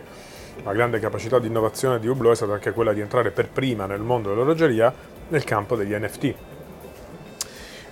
la 0.62 0.72
grande 0.72 1.00
capacità 1.00 1.38
di 1.40 1.48
innovazione 1.48 1.98
di 1.98 2.06
Hublot 2.06 2.32
è 2.32 2.36
stata 2.36 2.52
anche 2.52 2.72
quella 2.72 2.92
di 2.92 3.00
entrare 3.00 3.30
per 3.30 3.48
prima 3.48 3.86
nel 3.86 4.02
mondo 4.02 4.28
dell'orologeria 4.28 4.92
nel 5.28 5.42
campo 5.42 5.74
degli 5.74 5.94
NFT 5.94 6.34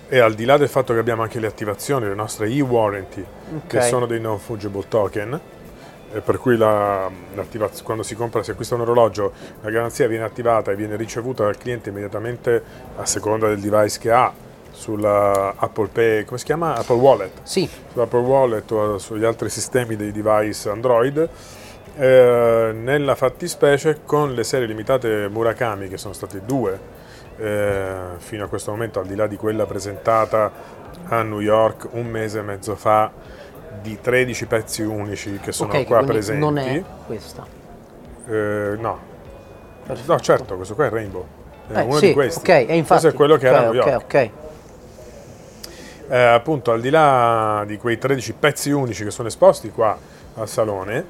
e 0.09 0.19
al 0.19 0.33
di 0.33 0.45
là 0.45 0.57
del 0.57 0.67
fatto 0.69 0.93
che 0.93 0.99
abbiamo 0.99 1.21
anche 1.23 1.39
le 1.39 1.47
attivazioni, 1.47 2.07
le 2.07 2.13
nostre 2.15 2.47
e-warranty 2.47 3.25
che 3.67 3.77
Ok. 3.77 3.83
sono 3.83 4.05
dei 4.05 4.19
non 4.19 4.37
fungible 4.39 4.83
token 4.87 5.39
e 6.13 6.19
per 6.21 6.37
cui 6.37 6.57
la- 6.57 7.09
quando 7.83 8.03
si 8.03 8.15
compra, 8.15 8.43
si 8.43 8.51
acquista 8.51 8.75
un 8.75 8.81
orologio, 8.81 9.31
la 9.61 9.69
garanzia 9.71 10.07
viene 10.07 10.23
attivata 10.23 10.71
e 10.71 10.75
viene 10.75 10.95
ricevuta 10.95 11.43
dal 11.43 11.57
cliente 11.57 11.89
immediatamente 11.89 12.61
a 12.97 13.05
seconda 13.05 13.47
del 13.47 13.59
device 13.59 13.97
che 13.99 14.11
ha 14.11 14.31
sulla 14.69 15.53
Apple 15.55 15.87
Pay, 15.87 16.25
come 16.25 16.37
si 16.39 16.45
chiama? 16.45 16.75
Apple 16.75 16.95
Wallet, 16.97 17.31
Sì, 17.43 17.69
sull'Apple 17.91 18.19
Wallet 18.19 18.71
o 18.71 18.97
sugli 18.97 19.23
altri 19.23 19.49
sistemi 19.49 19.95
dei 19.95 20.11
device 20.11 20.69
Android. 20.69 21.29
Eh, 21.95 22.71
nella 22.73 23.13
fattispecie 23.13 23.99
con 24.03 24.33
le 24.33 24.43
serie 24.43 24.65
limitate 24.65 25.27
Murakami, 25.29 25.87
che 25.87 25.97
sono 25.99 26.13
state 26.13 26.41
due 26.43 26.79
eh, 27.37 27.95
fino 28.17 28.45
a 28.45 28.47
questo 28.47 28.71
momento, 28.71 28.99
al 28.99 29.05
di 29.07 29.15
là 29.15 29.27
di 29.27 29.35
quella 29.37 29.65
presentata 29.65 30.51
a 31.07 31.21
New 31.23 31.39
York 31.39 31.87
un 31.91 32.05
mese 32.07 32.39
e 32.39 32.41
mezzo 32.43 32.75
fa, 32.75 33.11
di 33.81 33.99
13 33.99 34.45
pezzi 34.45 34.81
unici 34.83 35.39
che 35.41 35.51
sono 35.51 35.71
ok, 35.71 35.77
che 35.79 35.85
qua 35.85 36.03
presenti. 36.03 36.39
non 36.41 36.57
è 36.57 36.83
questa. 37.05 37.45
Eh, 38.27 38.75
no. 38.79 38.99
Perfetto. 39.85 40.11
no, 40.13 40.19
certo, 40.19 40.55
questo 40.55 40.75
qua 40.75 40.85
è 40.85 40.89
Rainbow. 40.89 41.25
È 41.67 41.77
Eh, 41.77 41.81
uno 41.81 41.97
sì, 41.97 42.07
di 42.07 42.13
questi. 42.13 42.39
ok, 42.39 42.49
e 42.49 42.75
infatti. 42.75 42.85
Questo 42.85 43.07
è 43.09 43.13
quello 43.13 43.35
che 43.37 43.47
ok, 43.49 43.53
era 43.53 43.61
a 43.61 43.63
New 43.71 43.73
York. 43.73 44.03
ok. 44.03 44.29
Eh, 46.09 46.17
appunto, 46.17 46.71
al 46.71 46.81
di 46.81 46.89
là 46.89 47.63
di 47.65 47.77
quei 47.77 47.97
13 47.97 48.33
pezzi 48.33 48.71
unici 48.71 49.03
che 49.03 49.11
sono 49.11 49.27
esposti 49.29 49.71
qua 49.71 49.97
al 50.35 50.47
salone, 50.47 51.05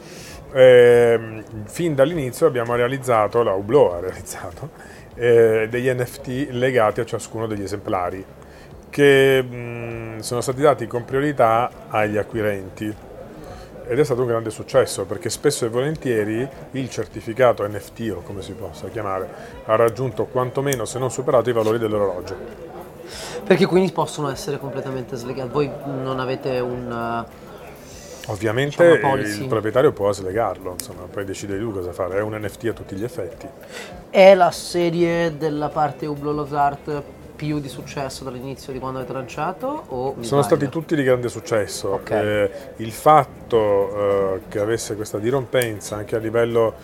ehm, 0.54 1.44
fin 1.66 1.96
dall'inizio 1.96 2.48
abbiamo 2.48 2.76
realizzato, 2.76 3.44
la 3.44 3.54
Hublot 3.54 3.94
ha 3.94 4.00
realizzato, 4.00 4.70
eh, 5.16 5.68
degli 5.70 5.90
NFT 5.90 6.48
legati 6.52 7.02
a 7.02 7.06
ciascuno 7.06 7.48
degli 7.48 7.64
esemplari, 7.64 8.24
che 8.90 9.42
mh, 9.42 10.20
sono 10.20 10.42
stati 10.42 10.62
dati 10.62 10.88
con 10.88 11.06
priorità 11.06 11.70
agli 11.90 12.18
acquirenti. 12.18 12.96
Ed 13.86 14.00
è 14.00 14.04
stato 14.04 14.22
un 14.22 14.28
grande 14.28 14.50
successo 14.50 15.04
perché 15.04 15.30
spesso 15.30 15.66
e 15.66 15.70
volentieri 15.70 16.48
il 16.72 16.90
certificato 16.90 17.68
NFT 17.68 18.14
o 18.16 18.22
come 18.22 18.42
si 18.42 18.54
possa 18.54 18.88
chiamare 18.88 19.28
ha 19.66 19.76
raggiunto 19.76 20.24
quantomeno 20.24 20.86
se 20.86 21.00
non 21.00 21.12
superato 21.12 21.50
i 21.50 21.54
valori 21.54 21.78
dell'orologio. 21.78 22.36
Perché 23.44 23.66
quindi 23.66 23.92
possono 23.92 24.30
essere 24.32 24.58
completamente 24.58 25.18
slegati. 25.18 25.50
Voi 25.50 25.70
non 25.86 26.20
avete 26.20 26.60
un... 26.60 27.26
Ovviamente 28.28 28.96
Diciamo 28.96 29.16
il 29.16 29.46
proprietario 29.48 29.92
può 29.92 30.12
slegarlo, 30.12 30.72
insomma, 30.74 31.04
poi 31.12 31.26
decide 31.26 31.58
lui 31.58 31.74
cosa 31.74 31.92
fare, 31.92 32.18
è 32.18 32.22
un 32.22 32.34
NFT 32.40 32.66
a 32.68 32.74
tutti 32.74 32.96
gli 32.96 33.04
effetti. 33.04 33.48
È 34.10 34.34
la 34.34 34.52
serie 34.52 35.38
della 35.38 35.70
parte 35.70 36.06
Hublot 36.06 36.34
Loves 36.36 36.54
Art 36.54 37.04
più 37.36 37.60
di 37.60 37.68
successo 37.68 38.24
dall'inizio 38.24 38.72
di 38.72 38.80
quando 38.80 39.00
avete 39.00 39.12
lanciato? 39.12 39.84
Sono 39.88 40.16
sbaglio? 40.22 40.42
stati 40.44 40.70
tutti 40.70 40.96
di 40.96 41.04
grande 41.04 41.28
successo. 41.28 41.90
Ok. 41.90 42.12
Eh, 42.12 42.52
il 42.78 42.92
fatto 42.92 44.36
eh, 44.36 44.42
che 44.48 44.60
avesse 44.60 44.96
questa 44.96 45.18
dirompenza 45.18 45.98
anche 45.98 46.16
a 46.16 46.20
livello 46.20 46.76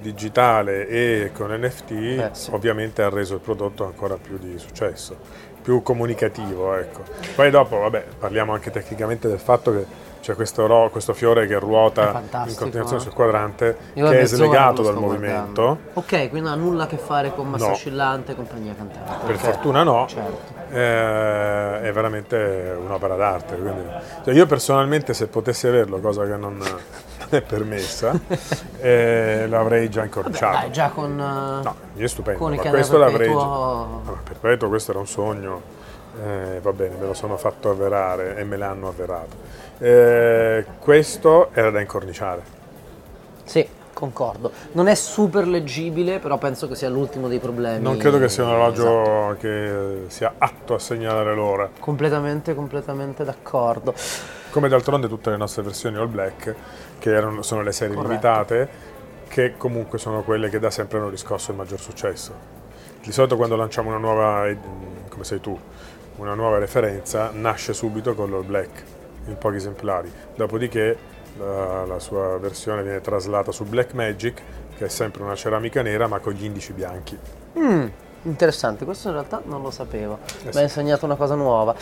digitale 0.00 0.88
e 0.88 1.30
con 1.32 1.50
NFT 1.52 1.90
Eh, 1.92 2.28
sì. 2.32 2.50
ovviamente 2.52 3.02
ha 3.02 3.08
reso 3.08 3.34
il 3.34 3.40
prodotto 3.40 3.84
ancora 3.84 4.16
più 4.16 4.38
di 4.38 4.58
successo, 4.58 5.16
più 5.62 5.82
comunicativo. 5.82 6.74
Ecco. 6.74 7.02
Poi 7.36 7.50
dopo, 7.50 7.78
vabbè, 7.78 8.04
parliamo 8.18 8.52
anche 8.52 8.70
tecnicamente 8.70 9.28
del 9.28 9.38
fatto 9.38 9.70
che 9.72 9.84
c'è 10.28 10.34
questo, 10.34 10.66
ro- 10.66 10.90
questo 10.90 11.14
fiore 11.14 11.46
che 11.46 11.58
ruota 11.58 12.22
in 12.46 12.54
continuazione 12.54 12.98
eh. 13.00 13.04
sul 13.04 13.14
quadrante 13.14 13.76
Io 13.94 14.10
che 14.10 14.20
è 14.20 14.24
slegato 14.26 14.82
dal 14.82 14.94
movimento. 14.96 15.62
guardando. 15.62 15.78
Ok, 15.94 16.28
quindi 16.28 16.40
non 16.40 16.48
ha 16.52 16.54
nulla 16.54 16.82
a 16.82 16.86
che 16.86 16.98
fare 16.98 17.32
con 17.34 17.48
massa 17.48 17.66
No. 17.68 17.72
oscillante 17.72 18.32
e 18.32 18.34
compagnia 18.34 18.74
cantante. 18.76 19.24
Per 19.24 19.34
ok. 19.36 19.40
fortuna 19.40 19.82
no, 19.84 20.06
Certo. 20.06 20.56
Eh, 20.70 21.80
è 21.80 21.92
veramente 21.92 22.76
un'opera 22.78 23.16
d'arte. 23.16 23.56
quindi- 23.56 23.86
cioè 24.24 24.34
io 24.34 24.44
personalmente 24.44 25.14
se 25.14 25.28
potessi 25.28 25.66
averlo, 25.66 25.98
cosa 25.98 26.24
che 26.26 26.36
non 26.36 26.62
è 27.30 27.40
permessa, 27.40 28.12
eh, 28.80 29.46
l'avrei 29.48 29.88
già 29.88 30.04
incorciato. 30.04 30.58
Dai, 30.58 30.70
già 30.72 30.90
con... 30.90 31.12
eh, 31.12 31.62
No, 31.64 31.74
è 31.96 32.06
stupendo, 32.06 32.38
con 32.38 32.54
ma 32.54 32.62
questo 32.68 32.98
l'avrei 32.98 33.28
già... 33.28 33.34
perpetuo- 33.34 34.02
No, 34.04 34.18
perpetuo, 34.24 34.68
questo 34.68 34.90
era 34.90 35.00
un 35.00 35.06
sogno, 35.06 35.62
eh, 36.22 36.60
va 36.60 36.72
bene, 36.72 36.96
me 37.00 37.06
lo 37.06 37.14
sono 37.14 37.38
fatto 37.38 37.70
avverare 37.70 38.36
e 38.36 38.44
me 38.44 38.58
l'hanno 38.58 38.88
avverato. 38.88 39.56
Eh, 39.78 40.64
questo 40.78 41.50
era 41.52 41.70
da 41.70 41.80
incorniciare. 41.80 42.42
Sì, 43.44 43.66
concordo. 43.92 44.50
Non 44.72 44.88
è 44.88 44.94
super 44.94 45.46
leggibile, 45.46 46.18
però 46.18 46.36
penso 46.38 46.68
che 46.68 46.74
sia 46.74 46.88
l'ultimo 46.88 47.28
dei 47.28 47.38
problemi. 47.38 47.82
Non 47.82 47.96
credo 47.96 48.18
che 48.18 48.28
sia 48.28 48.44
un 48.44 48.50
orologio 48.50 49.02
Esatto. 49.02 49.36
che 49.40 50.02
sia 50.08 50.34
atto 50.38 50.74
a 50.74 50.78
segnalare 50.78 51.34
l'ora. 51.34 51.70
Completamente, 51.78 52.54
completamente 52.54 53.24
d'accordo. 53.24 53.94
Come 54.50 54.68
d'altronde 54.68 55.08
tutte 55.08 55.30
le 55.30 55.36
nostre 55.36 55.62
versioni 55.62 55.96
all 55.96 56.10
black, 56.10 56.54
che 56.98 57.10
erano- 57.12 57.42
sono 57.42 57.62
le 57.62 57.72
serie 57.72 57.94
Corretto. 57.94 58.10
limitate, 58.12 58.68
che 59.28 59.54
comunque 59.56 59.98
sono 59.98 60.22
quelle 60.22 60.48
che 60.48 60.58
da 60.58 60.70
sempre 60.70 60.98
hanno 60.98 61.08
riscosso 61.10 61.50
il 61.50 61.56
maggior 61.56 61.78
successo. 61.78 62.32
Di 63.02 63.12
solito 63.12 63.36
quando 63.36 63.56
lanciamo 63.56 63.90
una 63.90 63.98
nuova, 63.98 64.46
come 65.08 65.24
sei 65.24 65.40
tu, 65.40 65.56
una 66.16 66.34
nuova 66.34 66.58
referenza, 66.58 67.30
nasce 67.32 67.72
subito 67.72 68.14
con 68.14 68.30
l'all 68.30 68.44
black, 68.44 68.82
in 69.28 69.38
pochi 69.38 69.56
esemplari. 69.56 70.10
Dopodiché 70.34 70.96
la, 71.38 71.84
la 71.86 71.98
sua 71.98 72.38
versione 72.38 72.82
viene 72.82 73.00
traslata 73.00 73.52
su 73.52 73.64
Black 73.64 73.92
Magic, 73.94 74.42
che 74.76 74.84
è 74.84 74.88
sempre 74.88 75.22
una 75.22 75.34
ceramica 75.34 75.82
nera 75.82 76.06
ma 76.06 76.18
con 76.18 76.32
gli 76.32 76.44
indici 76.44 76.72
bianchi. 76.72 77.18
Mm, 77.58 77.86
interessante, 78.22 78.84
questo 78.84 79.08
in 79.08 79.14
realtà 79.14 79.40
non 79.44 79.62
lo 79.62 79.70
sapevo. 79.70 80.18
Eh 80.24 80.46
Mi 80.46 80.52
sì. 80.52 80.56
hai 80.58 80.64
insegnato 80.64 81.04
una 81.04 81.16
cosa 81.16 81.34
nuova. 81.34 81.74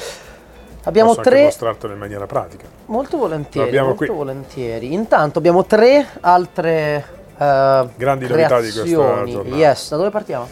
Abbiamo 0.84 1.10
Posso 1.10 1.22
tre, 1.22 1.42
mostrartelo 1.44 1.92
in 1.92 1.98
maniera 1.98 2.26
pratica. 2.26 2.66
molto 2.86 3.16
volentieri, 3.16 3.68
Abbiamo 3.68 3.88
molto 3.88 4.14
volentieri. 4.14 4.92
Intanto 4.92 5.38
abbiamo 5.38 5.64
tre 5.64 6.06
altre 6.20 7.04
eh, 7.36 7.88
Grandi 7.96 8.28
novità 8.28 8.60
di 8.60 8.70
questa 8.70 8.84
giornata. 8.84 9.48
Yes, 9.48 9.90
da 9.90 9.96
dove 9.96 10.10
partiamo? 10.10 10.48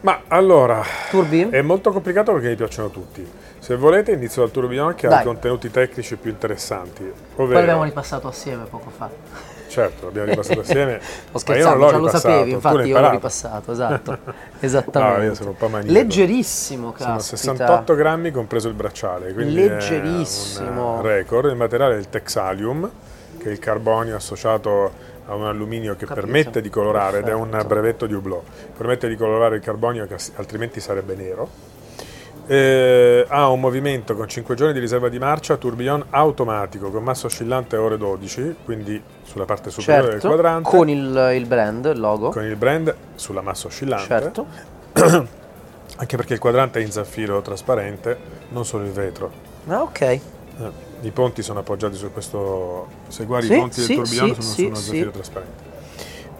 Ma 0.00 0.22
allora, 0.28 0.82
Turbi? 1.10 1.48
È 1.50 1.60
molto 1.60 1.90
complicato 1.90 2.32
perché 2.32 2.48
mi 2.48 2.54
piacciono 2.56 2.88
tutti. 2.90 3.28
Se 3.58 3.74
volete 3.76 4.12
inizio 4.12 4.42
dal 4.42 4.50
tourbillon 4.52 4.94
che 4.94 5.06
ha 5.06 5.10
Dai. 5.10 5.20
i 5.22 5.24
contenuti 5.24 5.70
tecnici 5.70 6.16
più 6.16 6.30
interessanti. 6.30 7.02
Poi 7.02 7.44
Ovvero, 7.44 7.58
l'abbiamo 7.60 7.82
ripassato 7.84 8.28
assieme 8.28 8.64
poco 8.70 8.90
fa. 8.96 9.10
certo, 9.66 10.06
l'abbiamo 10.06 10.28
ripassato 10.30 10.60
assieme. 10.62 11.00
Scherzando, 11.34 11.84
l'ho 11.84 11.90
già 11.90 11.96
lo 11.96 12.08
sapevi, 12.08 12.50
infatti 12.52 12.88
io 12.88 13.00
l'ho 13.00 13.10
ripassato, 13.10 13.72
esatto. 13.72 14.10
No, 14.24 14.32
Esattamente. 14.60 15.24
io 15.24 15.34
sono 15.34 15.50
un 15.50 15.56
po' 15.56 15.68
maniaco. 15.68 15.92
Leggerissimo, 15.92 16.94
Sono 16.96 17.14
caspita. 17.16 17.36
68 17.36 17.94
grammi 17.96 18.30
compreso 18.30 18.68
il 18.68 18.74
bracciale, 18.74 19.32
quindi 19.32 19.54
Leggerissimo. 19.54 20.94
è 20.94 20.96
un 20.98 21.02
record. 21.02 21.50
Il 21.50 21.56
materiale 21.56 21.96
è 21.96 21.98
il 21.98 22.08
Texalium, 22.08 22.88
che 23.38 23.48
è 23.48 23.50
il 23.50 23.58
carbonio 23.58 24.14
associato 24.14 25.07
a 25.28 25.34
un 25.34 25.44
alluminio 25.46 25.94
che 25.94 26.04
Capito. 26.06 26.26
permette 26.26 26.60
di 26.60 26.68
colorare, 26.70 27.18
ed 27.20 27.28
è 27.28 27.32
un 27.34 27.48
Perfetto. 27.48 27.68
brevetto 27.68 28.06
di 28.06 28.14
Hublot, 28.14 28.42
permette 28.76 29.08
di 29.08 29.16
colorare 29.16 29.56
il 29.56 29.62
carbonio 29.62 30.06
che 30.06 30.16
altrimenti 30.36 30.80
sarebbe 30.80 31.14
nero. 31.14 31.76
Eh, 32.50 33.26
ha 33.28 33.48
un 33.50 33.60
movimento 33.60 34.14
con 34.16 34.26
5 34.26 34.54
giorni 34.54 34.72
di 34.72 34.80
riserva 34.80 35.10
di 35.10 35.18
marcia, 35.18 35.58
tourbillon 35.58 36.02
automatico 36.10 36.90
con 36.90 37.02
massa 37.02 37.26
oscillante 37.26 37.76
ore 37.76 37.98
12, 37.98 38.56
quindi 38.64 39.02
sulla 39.22 39.44
parte 39.44 39.68
superiore 39.70 40.12
del 40.12 40.20
Certo, 40.20 40.28
quadrante, 40.28 40.68
con 40.70 40.88
il, 40.88 41.32
il 41.34 41.44
brand, 41.46 41.84
il 41.84 42.00
logo. 42.00 42.30
con 42.30 42.44
il 42.44 42.56
brand 42.56 42.94
sulla 43.16 43.42
massa 43.42 43.66
oscillante. 43.66 44.06
Certo. 44.06 44.46
Anche 46.00 46.16
perché 46.16 46.32
il 46.32 46.38
quadrante 46.38 46.78
è 46.78 46.82
in 46.82 46.90
zaffiro 46.90 47.42
trasparente, 47.42 48.16
non 48.50 48.64
solo 48.64 48.84
il 48.84 48.92
vetro. 48.92 49.30
Ah, 49.66 49.82
ok. 49.82 50.00
Eh, 50.00 50.20
I 51.02 51.10
ponti 51.10 51.42
sono 51.42 51.60
appoggiati 51.60 51.96
su 51.96 52.12
questo. 52.12 52.88
Se 53.08 53.24
guardi 53.24 53.46
Sì, 53.46 53.52
i 53.54 53.56
ponti 53.58 53.80
sì, 53.80 53.86
del 53.86 53.96
tourbillon 53.96 54.34
sì, 54.34 54.40
sono 54.42 54.52
sì, 54.54 54.60
su 54.62 54.66
uno 54.66 54.74
zaffiro 54.76 55.10
trasparente. 55.10 55.62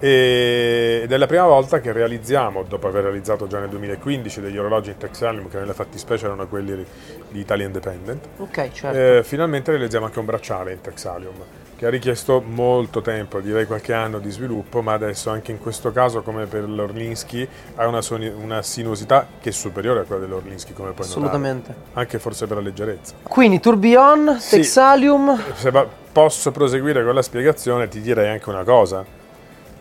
E- 0.00 1.00
ed 1.04 1.12
è 1.12 1.16
la 1.16 1.26
prima 1.26 1.46
volta 1.46 1.80
che 1.80 1.92
realizziamo, 1.92 2.62
dopo 2.62 2.86
aver 2.88 3.02
realizzato 3.04 3.46
già 3.46 3.58
nel 3.60 3.68
2015 3.68 4.40
degli 4.40 4.56
orologi 4.58 4.90
in 4.90 4.96
Texalium, 4.96 5.48
che 5.48 5.58
nella 5.58 5.72
fattispecie 5.74 6.26
erano 6.26 6.46
quelli 6.48 6.84
di 7.30 7.40
Italia 7.40 7.66
Independent, 7.66 8.26
Ok, 8.38 8.70
certo. 8.72 8.98
eh, 8.98 9.22
finalmente 9.24 9.70
realizziamo 9.70 10.06
anche 10.06 10.18
un 10.18 10.24
bracciale 10.24 10.72
in 10.72 10.80
Texalium, 10.80 11.34
che 11.78 11.86
ha 11.86 11.90
richiesto 11.90 12.42
molto 12.44 13.00
tempo, 13.02 13.38
direi 13.38 13.64
qualche 13.64 13.92
anno 13.92 14.18
di 14.18 14.30
sviluppo, 14.32 14.82
ma 14.82 14.94
adesso 14.94 15.30
anche 15.30 15.52
in 15.52 15.60
questo 15.60 15.92
caso, 15.92 16.22
come 16.22 16.46
per 16.46 16.68
l'Orlinsky, 16.68 17.46
ha 17.76 17.86
una, 17.86 18.02
soni- 18.02 18.26
una 18.26 18.62
sinuosità 18.62 19.28
che 19.40 19.50
è 19.50 19.52
superiore 19.52 20.00
a 20.00 20.02
quella 20.02 20.22
dell'Orlinsky, 20.22 20.72
come 20.72 20.90
puoi 20.90 21.06
Assolutamente. 21.06 21.68
notare. 21.68 21.86
Anche 22.00 22.18
forse 22.18 22.48
per 22.48 22.56
la 22.56 22.64
leggerezza. 22.64 23.14
Quindi 23.22 23.60
Tourbillon, 23.60 24.38
Sì. 24.40 24.56
Texalium. 24.56 25.40
Se 25.54 25.70
va- 25.70 25.86
posso 26.10 26.50
proseguire 26.50 27.04
con 27.04 27.14
la 27.14 27.22
spiegazione, 27.22 27.86
ti 27.86 28.00
direi 28.00 28.28
anche 28.28 28.48
una 28.50 28.64
cosa 28.64 29.04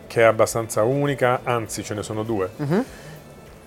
che 0.06 0.20
è 0.20 0.24
abbastanza 0.24 0.84
unica, 0.84 1.40
anzi 1.42 1.82
ce 1.82 1.94
ne 1.94 2.04
sono 2.04 2.22
due. 2.22 2.48
Mhm. 2.58 2.84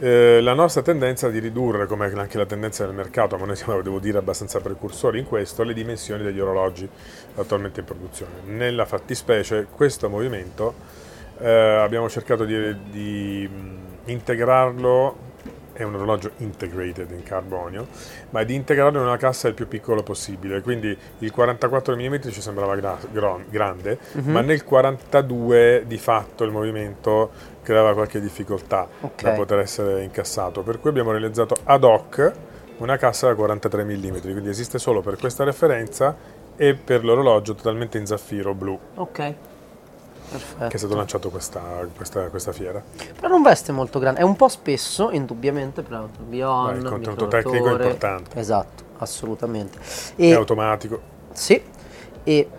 Eh, 0.03 0.41
la 0.41 0.55
nostra 0.55 0.81
tendenza 0.81 1.29
di 1.29 1.37
ridurre, 1.37 1.85
come 1.85 2.11
anche 2.11 2.35
la 2.35 2.47
tendenza 2.47 2.83
del 2.83 2.95
mercato, 2.95 3.37
ma 3.37 3.45
noi 3.45 3.55
siamo, 3.55 3.79
devo 3.83 3.99
dire, 3.99 4.17
abbastanza 4.17 4.59
precursori 4.59 5.19
in 5.19 5.25
questo, 5.25 5.61
le 5.61 5.75
dimensioni 5.75 6.23
degli 6.23 6.39
orologi 6.39 6.89
attualmente 7.35 7.81
in 7.81 7.85
produzione. 7.85 8.31
Nella 8.45 8.85
fattispecie, 8.85 9.67
questo 9.69 10.09
movimento 10.09 10.73
eh, 11.37 11.47
abbiamo 11.47 12.09
cercato 12.09 12.45
di, 12.45 12.75
di, 12.89 13.49
integrarlo, 14.05 15.30
è 15.81 15.85
un 15.85 15.95
orologio 15.95 16.31
integrated 16.37 17.11
in 17.11 17.23
carbonio, 17.23 17.87
ma 18.31 18.43
di 18.43 18.53
integrarlo 18.55 18.99
in 18.99 19.05
una 19.05 19.17
cassa 19.17 19.47
il 19.47 19.53
più 19.53 19.67
piccolo 19.67 20.03
possibile. 20.03 20.61
Quindi 20.61 20.95
il 21.19 21.31
44 21.31 21.95
mm 21.95 22.15
ci 22.31 22.41
sembrava 22.41 22.75
gra- 22.75 22.97
gron- 23.11 23.45
grande, 23.49 23.97
Mhm. 24.13 24.31
ma 24.31 24.41
nel 24.41 24.63
42 24.63 25.83
di 25.87 25.97
fatto 25.97 26.43
il 26.43 26.51
movimento 26.51 27.31
creava 27.63 27.93
qualche 27.93 28.19
difficoltà 28.19 28.87
Ok. 29.01 29.21
da 29.23 29.31
poter 29.31 29.59
essere 29.59 30.03
incassato. 30.03 30.61
Per 30.63 30.79
cui 30.79 30.89
abbiamo 30.89 31.11
realizzato 31.11 31.55
ad 31.63 31.83
hoc 31.83 32.31
una 32.77 32.97
cassa 32.97 33.27
da 33.27 33.35
43 33.35 33.83
mm, 33.83 34.17
quindi 34.21 34.49
esiste 34.49 34.79
solo 34.79 35.01
per 35.01 35.17
questa 35.17 35.43
referenza 35.43 36.15
e 36.55 36.73
per 36.73 37.03
l'orologio 37.03 37.53
totalmente 37.53 37.97
in 37.97 38.05
zaffiro 38.05 38.53
blu 38.55 38.77
Ok. 38.95 39.33
Perfetto. 40.31 40.67
che 40.67 40.75
è 40.75 40.77
stato 40.77 40.95
lanciato 40.95 41.29
questa, 41.29 41.61
questa, 41.95 42.29
questa 42.29 42.51
fiera. 42.51 42.81
Però 43.15 43.27
non 43.27 43.41
veste 43.41 43.71
molto 43.71 43.99
grande, 43.99 44.21
è 44.21 44.23
un 44.23 44.35
po' 44.35 44.47
spesso, 44.47 45.11
indubbiamente, 45.11 45.81
però 45.81 46.07
Beh, 46.17 46.37
il 46.77 46.83
contenuto 46.83 47.27
tecnico 47.27 47.67
è 47.67 47.71
importante. 47.71 48.39
Esatto, 48.39 48.83
assolutamente. 48.99 49.77
È 50.15 50.21
E, 50.23 50.33
automatico. 50.33 50.99
sì, 51.33 51.61
e 52.23 52.49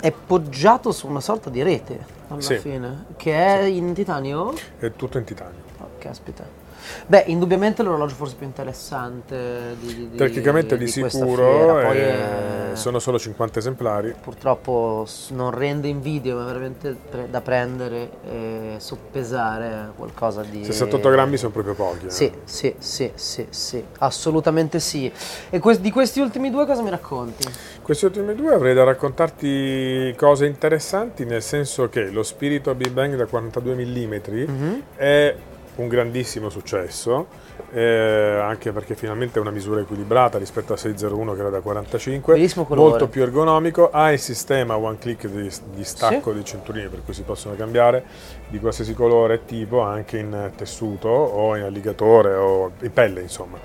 è 0.00 0.12
poggiato 0.12 0.92
su 0.92 1.06
una 1.06 1.20
sorta 1.20 1.48
di 1.50 1.62
rete, 1.62 2.04
alla 2.28 2.40
Sì. 2.40 2.58
fine, 2.58 3.04
che 3.16 3.32
è 3.34 3.62
in 3.62 3.94
titanio? 3.94 4.52
È 4.78 4.92
tutto 4.92 5.18
in 5.18 5.24
titanio. 5.24 5.60
Oh, 5.78 5.88
caspita. 5.98 6.62
Beh, 7.06 7.24
indubbiamente 7.26 7.82
l'orologio 7.82 8.14
forse 8.14 8.34
più 8.36 8.46
interessante 8.46 9.76
di, 9.80 9.86
di, 9.94 10.10
di- 10.10 10.16
Tecnicamente 10.16 10.76
di, 10.76 10.90
questa 10.90 11.08
sicuro 11.08 11.80
eh, 11.92 12.72
è- 12.72 12.76
sono 12.76 12.98
solo 12.98 13.18
50 13.18 13.58
esemplari. 13.58 14.14
purtroppo 14.20 15.06
non 15.30 15.50
rende 15.50 15.88
in 15.88 16.00
video, 16.00 16.36
ma 16.38 16.44
veramente 16.44 16.94
pre- 17.10 17.28
da 17.30 17.40
prendere 17.40 18.10
e 18.28 18.74
soppesare 18.78 19.90
qualcosa 19.96 20.42
di... 20.42 20.64
68 20.64 21.10
grammi 21.10 21.36
sono 21.36 21.52
proprio 21.52 21.74
pochi. 21.74 22.06
eh. 22.06 22.10
Sì, 22.10 22.32
sì, 22.44 22.74
sì, 22.78 23.10
sì, 23.14 23.46
sì, 23.50 23.84
assolutamente 23.98 24.80
sì. 24.80 25.10
E 25.50 25.58
que- 25.58 25.80
di 25.80 25.90
questi 25.90 26.20
ultimi 26.20 26.50
due 26.50 26.66
cosa 26.66 26.82
mi 26.82 26.90
racconti? 26.90 27.46
Questi 27.82 28.04
ultimi 28.06 28.34
due 28.34 28.54
avrei 28.54 28.74
da 28.74 28.84
raccontarti 28.84 30.14
cose 30.16 30.46
interessanti, 30.46 31.24
nel 31.24 31.42
senso 31.42 31.88
che 31.88 32.10
lo 32.10 32.22
spirito 32.22 32.74
Big 32.74 32.90
Bang 32.90 33.14
da 33.16 33.26
42 33.26 33.74
mm 33.74 34.12
Mhm. 34.46 34.82
è 34.96 35.34
un 35.76 35.88
grandissimo 35.88 36.50
successo, 36.50 37.26
eh, 37.72 38.38
anche 38.40 38.72
perché 38.72 38.94
finalmente 38.94 39.38
è 39.38 39.40
una 39.40 39.50
misura 39.50 39.80
equilibrata 39.80 40.38
rispetto 40.38 40.72
a 40.72 40.76
601 40.76 41.34
che 41.34 41.40
era 41.40 41.50
da 41.50 41.60
45, 41.60 42.34
Bellissimo 42.34 42.64
colore. 42.64 42.90
molto 42.90 43.08
più 43.08 43.22
ergonomico, 43.22 43.90
ha 43.90 44.12
il 44.12 44.18
sistema 44.18 44.76
one 44.76 44.98
click 44.98 45.26
di, 45.26 45.50
di 45.72 45.84
stacco 45.84 46.32
dei 46.32 46.44
cinturini 46.44 46.88
per 46.88 47.02
cui 47.04 47.12
si 47.12 47.22
possono 47.22 47.56
cambiare 47.56 48.04
di 48.48 48.60
qualsiasi 48.60 48.94
colore 48.94 49.34
e 49.34 49.44
tipo 49.44 49.80
anche 49.80 50.18
in 50.18 50.52
tessuto 50.56 51.08
o 51.08 51.56
in 51.56 51.64
alligatore 51.64 52.34
o 52.34 52.72
in 52.80 52.92
pelle 52.92 53.20
insomma. 53.22 53.58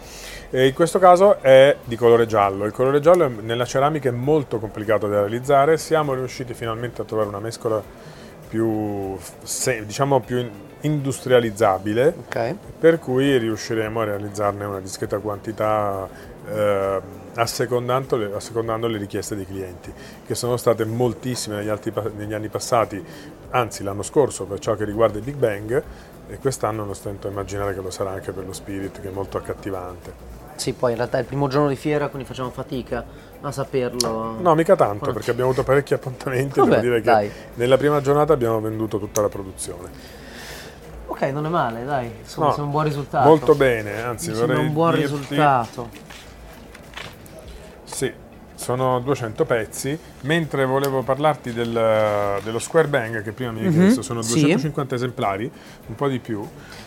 E 0.52 0.66
in 0.66 0.74
questo 0.74 0.98
caso 0.98 1.40
è 1.42 1.76
di 1.84 1.96
colore 1.96 2.26
giallo, 2.26 2.66
il 2.66 2.72
colore 2.72 3.00
giallo 3.00 3.32
nella 3.42 3.66
ceramica 3.66 4.10
è 4.10 4.12
molto 4.12 4.58
complicato 4.58 5.08
da 5.08 5.20
realizzare, 5.20 5.78
siamo 5.78 6.16
riusciti 6.16 6.56
finalmente 6.56 7.04
a 7.04 7.06
trovare 7.06 7.30
una 7.30 7.40
mescola 7.40 7.82
più, 8.50 9.16
diciamo 9.86 10.20
più 10.22 10.50
industrializzabile, 10.82 12.14
Ok. 12.28 12.56
per 12.80 13.00
cui 13.00 13.38
riusciremo 13.38 14.02
a 14.02 14.04
realizzarne 14.06 14.66
una 14.66 14.80
discreta 14.80 15.18
quantità 15.20 16.08
eh, 16.48 17.02
assecondando, 17.36 18.16
le, 18.16 18.32
assecondando 18.34 18.88
le 18.88 18.98
richieste 18.98 19.36
dei 19.36 19.46
clienti, 19.46 19.92
che 20.26 20.36
sono 20.36 20.58
state 20.58 20.86
moltissime 20.86 21.58
negli, 21.58 21.70
altri 21.70 21.94
negli 22.16 22.34
anni 22.34 22.48
passati, 22.50 23.04
anzi 23.52 23.84
l'anno 23.84 24.04
scorso 24.04 24.46
per 24.46 24.60
ciò 24.60 24.76
che 24.76 24.86
riguarda 24.86 25.18
il 25.18 25.24
Big 25.24 25.36
Bang 25.36 25.84
e 26.30 26.38
quest'anno 26.38 26.86
non 26.86 26.96
stento 26.96 27.28
a 27.28 27.32
immaginare 27.32 27.74
che 27.74 27.82
lo 27.82 27.90
sarà 27.92 28.12
anche 28.12 28.32
per 28.32 28.46
lo 28.46 28.54
Spirit, 28.54 29.02
che 29.02 29.10
è 29.10 29.12
molto 29.12 29.38
accattivante. 29.38 30.38
Sì, 30.56 30.74
poi 30.74 30.92
in 30.92 30.98
realtà 30.98 31.18
è 31.18 31.22
il 31.22 31.26
primo 31.26 31.48
giorno 31.48 31.70
di 31.70 31.76
fiera, 31.78 32.10
quindi 32.10 32.28
facciamo 32.28 32.50
fatica 32.50 33.06
a 33.42 33.52
saperlo. 33.52 34.36
No, 34.42 34.56
mica 34.56 34.76
tanto, 34.76 34.98
Quanti? 35.00 35.14
perché 35.16 35.32
abbiamo 35.32 35.52
avuto 35.52 35.64
parecchi 35.64 35.94
appuntamenti, 35.94 36.60
Vabbè, 36.60 36.70
devo 36.72 36.82
dire 36.82 36.96
che 36.98 37.10
dai. 37.10 37.32
nella 37.56 37.78
prima 37.78 38.02
giornata 38.02 38.34
abbiamo 38.34 38.60
venduto 38.60 39.00
tutta 39.00 39.22
la 39.22 39.30
produzione. 39.30 40.18
Ok, 41.22 41.32
non 41.34 41.46
è 41.46 41.50
male, 41.50 41.84
dai. 41.84 42.10
Insomma, 42.22 42.56
No, 42.56 42.64
un 42.64 42.72
buon 42.72 42.86
risultato. 42.86 43.28
Molto 43.28 43.54
bene, 43.54 44.02
anzi 44.02 44.32
vorrei 44.32 44.58
un 44.58 44.72
buon 44.72 44.92
dirti- 44.96 45.12
risultato. 45.18 45.90
Sì, 47.84 48.10
sono 48.56 49.00
200 49.02 49.44
pezzi, 49.44 50.00
mentre 50.22 50.64
volevo 50.64 51.02
parlarti 51.02 51.52
del- 51.52 52.40
dello 52.42 52.60
Square 52.60 52.88
Bang 52.88 53.22
che 53.22 53.34
prima 53.34 53.52
mi 53.52 53.60
hai 53.60 53.66
Mhm, 53.66 53.74
chiesto, 53.74 54.02
sono 54.02 54.22
sì. 54.22 54.30
250 54.36 54.96
esemplari, 54.96 55.52
un 55.88 55.96
po' 55.96 56.08
di 56.08 56.20
più. 56.20 56.42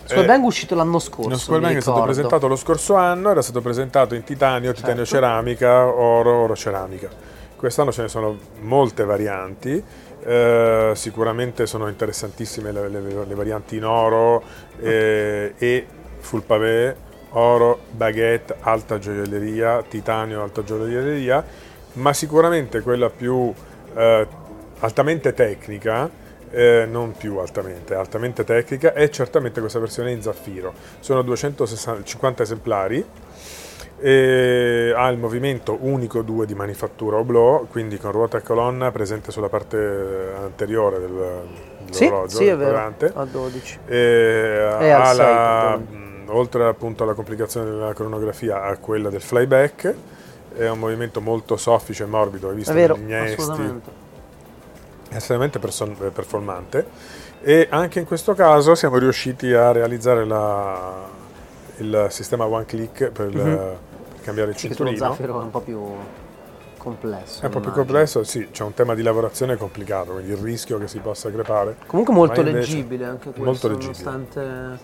Square 0.05 0.23
Eh, 0.23 0.27
Bang 0.27 0.43
è 0.45 0.47
uscito 0.47 0.75
l'anno 0.75 0.99
scorso. 0.99 1.29
Lo 1.29 1.37
Square 1.37 1.61
Bang 1.61 1.77
è 1.77 1.81
stato 1.81 1.97
ricordo. 1.97 2.15
presentato 2.15 2.49
lo 2.49 2.57
scorso 2.57 2.95
anno, 2.95 3.31
era 3.31 3.43
stato 3.43 3.61
presentato 3.61 4.15
in 4.15 4.25
titanio, 4.25 4.73
titanio 4.73 5.05
Certo. 5.05 5.11
ceramica, 5.15 5.85
oro, 5.87 6.45
oro 6.45 6.57
ceramica. 6.57 7.11
Quest'anno 7.55 7.93
ce 7.93 8.03
ne 8.03 8.09
sono 8.09 8.37
molte 8.63 9.05
varianti, 9.05 9.85
eh, 10.25 10.93
sicuramente 10.95 11.67
sono 11.67 11.89
interessantissime 11.89 12.73
le, 12.73 12.89
le- 12.89 13.25
le 13.27 13.35
varianti 13.35 13.77
in 13.77 13.85
oro 13.85 14.43
eh, 14.81 15.55
e 15.59 15.87
full 16.19 16.43
pavé, 16.43 16.97
oro, 17.31 17.81
baguette, 17.91 18.57
alta 18.61 18.99
gioielleria, 18.99 19.83
titanio, 19.83 20.43
alta 20.43 20.63
gioielleria, 20.63 21.45
ma 21.95 22.13
sicuramente 22.13 22.81
quella 22.81 23.11
più 23.11 23.53
eh, 23.95 24.27
altamente 24.81 25.35
tecnica 25.35 26.11
eh, 26.53 26.87
non 26.89 27.13
più 27.13 27.39
altamente, 27.39 27.95
altamente 27.95 28.45
tecnica, 28.45 28.93
è 28.93 29.09
certamente 29.09 29.61
questa 29.61 29.79
versione 29.79 30.13
in 30.13 30.23
zaffiro. 30.23 30.75
Sono 31.01 31.23
250 31.23 32.43
esemplari, 32.43 33.05
e 34.05 34.93
ha 34.97 35.09
il 35.11 35.19
movimento 35.19 35.79
unico 35.81 36.23
2 36.23 36.45
di 36.45 36.55
manifattura 36.55 37.19
oblò, 37.19 37.65
quindi 37.71 37.99
con 37.99 38.11
ruota 38.11 38.39
e 38.39 38.43
colonna 38.43 38.91
presente 38.91 39.31
sulla 39.31 39.49
parte 39.49 40.33
anteriore 40.43 40.99
del, 40.99 41.41
Sì, 41.91 42.05
dell'orologio, 42.05 42.37
sì, 42.37 42.45
è 42.47 42.49
del 42.49 42.59
quadrante. 42.59 43.13
A 43.15 43.25
12. 43.25 43.79
E 43.87 43.97
E 44.81 44.91
ha 44.91 45.13
la- 45.13 45.79
oltre 46.27 46.65
appunto 46.67 47.05
alla 47.05 47.15
complicazione 47.15 47.71
della 47.71 47.93
cronografia, 47.95 48.65
ha 48.65 48.77
quella 48.79 49.09
del 49.09 49.21
flyback. 49.21 49.95
È 50.57 50.69
un 50.69 50.79
movimento 50.81 51.21
molto 51.21 51.57
soffice 51.57 52.03
e 52.03 52.07
morbido, 52.07 52.49
hai 52.49 52.57
visto 52.57 52.73
È 52.73 52.75
vero, 52.75 52.99
estremamente 55.11 55.59
performante 55.59 56.87
e 57.43 57.67
anche 57.71 57.99
in 58.01 58.07
questo 58.07 58.35
caso 58.35 58.75
siamo 58.75 58.99
riusciti 58.99 59.53
a 59.53 59.73
realizzare 59.73 60.25
la- 60.25 61.09
il 61.79 62.07
sistema 62.11 62.47
one 62.47 62.65
click 62.67 63.11
per, 63.11 63.29
il- 63.29 63.37
Mhm. 63.37 63.77
Cambiare 64.23 64.51
il 64.53 64.57
Sì, 64.57 64.69
che 64.69 64.75
sullo 64.75 64.89
cinturino. 64.89 65.15
zaffiro 65.15 65.41
è 65.41 65.43
un 65.43 65.51
po' 65.51 65.61
più 65.61 65.81
complesso. 66.79 67.43
È 67.43 67.45
un 67.45 67.51
po' 67.51 67.61
più 67.61 67.71
immagino. 67.71 67.85
complesso, 67.85 68.25
sì, 68.25 68.49
c'è 68.51 68.65
un 68.65 68.75
tema 68.75 68.95
di 68.95 69.03
lavorazione 69.03 69.57
complicato, 69.57 70.13
quindi 70.13 70.33
il 70.33 70.39
rischio 70.39 70.79
che 70.79 70.89
si 70.89 70.99
possa 70.99 71.31
crepare. 71.31 71.77
Comunque 71.87 72.15
molto 72.15 72.43
leggibile 72.43 73.05
anche 73.05 73.31
questo, 73.31 73.43
molto 73.45 73.69
leggibile. 73.69 74.03
Nonostante, 74.05 74.79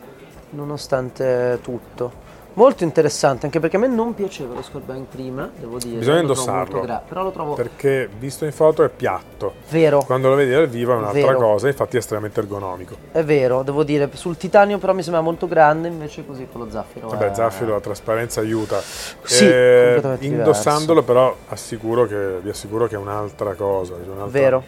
nonostante 0.50 1.58
tutto. 1.62 2.27
Molto 2.58 2.82
interessante, 2.82 3.46
anche 3.46 3.60
perché 3.60 3.76
a 3.76 3.78
me 3.78 3.86
non 3.86 4.14
piaceva 4.14 4.52
lo 4.52 4.62
Square 4.62 4.84
Bang 4.84 5.04
prima, 5.04 5.48
devo 5.56 5.78
dire. 5.78 5.98
Bisogna 5.98 6.18
indossarlo. 6.22 6.80
gra- 6.80 7.00
però 7.06 7.22
lo 7.22 7.30
trovo 7.30 7.54
Perché 7.54 8.08
visto 8.18 8.44
in 8.44 8.50
foto 8.50 8.82
è 8.82 8.88
piatto, 8.88 9.54
vero, 9.70 10.02
quando 10.04 10.28
lo 10.28 10.34
vedi 10.34 10.50
dal 10.50 10.66
vivo 10.66 10.92
è 10.92 10.96
un'altra 10.96 11.20
Vero. 11.20 11.38
cosa, 11.38 11.68
infatti 11.68 11.94
è 11.94 12.00
estremamente 12.00 12.40
ergonomico. 12.40 12.96
è 13.12 13.22
vero, 13.22 13.62
devo 13.62 13.84
dire. 13.84 14.10
Sul 14.14 14.36
titanio 14.36 14.78
però 14.78 14.92
mi 14.92 15.04
sembra 15.04 15.20
molto 15.20 15.46
grande, 15.46 15.86
invece 15.86 16.26
così 16.26 16.48
con 16.50 16.62
lo 16.62 16.68
zaffiro. 16.68 17.06
Vabbè, 17.06 17.30
è- 17.30 17.34
Zaffiro 17.34 17.74
la 17.74 17.80
trasparenza 17.80 18.40
aiuta. 18.40 18.80
Sì, 18.80 19.46
Eh, 19.46 20.16
indossandolo 20.18 21.04
però 21.04 21.32
assicuro 21.50 22.06
che, 22.06 22.40
vi 22.42 22.48
assicuro 22.50 22.88
che 22.88 22.96
è 22.96 22.98
un'altra 22.98 23.54
cosa. 23.54 23.94
è 23.94 23.98
un'altra- 24.04 24.26
Vero, 24.40 24.64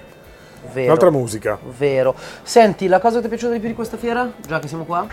vero. 0.72 0.84
Un'altra 0.86 1.10
musica. 1.10 1.58
Vero. 1.76 2.14
Senti, 2.44 2.86
la 2.86 3.00
cosa 3.00 3.16
che 3.16 3.22
ti 3.22 3.26
è 3.26 3.30
piaciuta 3.30 3.52
di 3.54 3.58
più 3.58 3.68
di 3.68 3.74
questa 3.74 3.96
fiera? 3.96 4.30
Già 4.46 4.60
che 4.60 4.68
siamo 4.68 4.84
qua? 4.84 5.04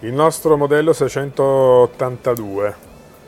Il 0.00 0.12
nostro 0.14 0.56
modello 0.56 0.92
682. 0.94 2.74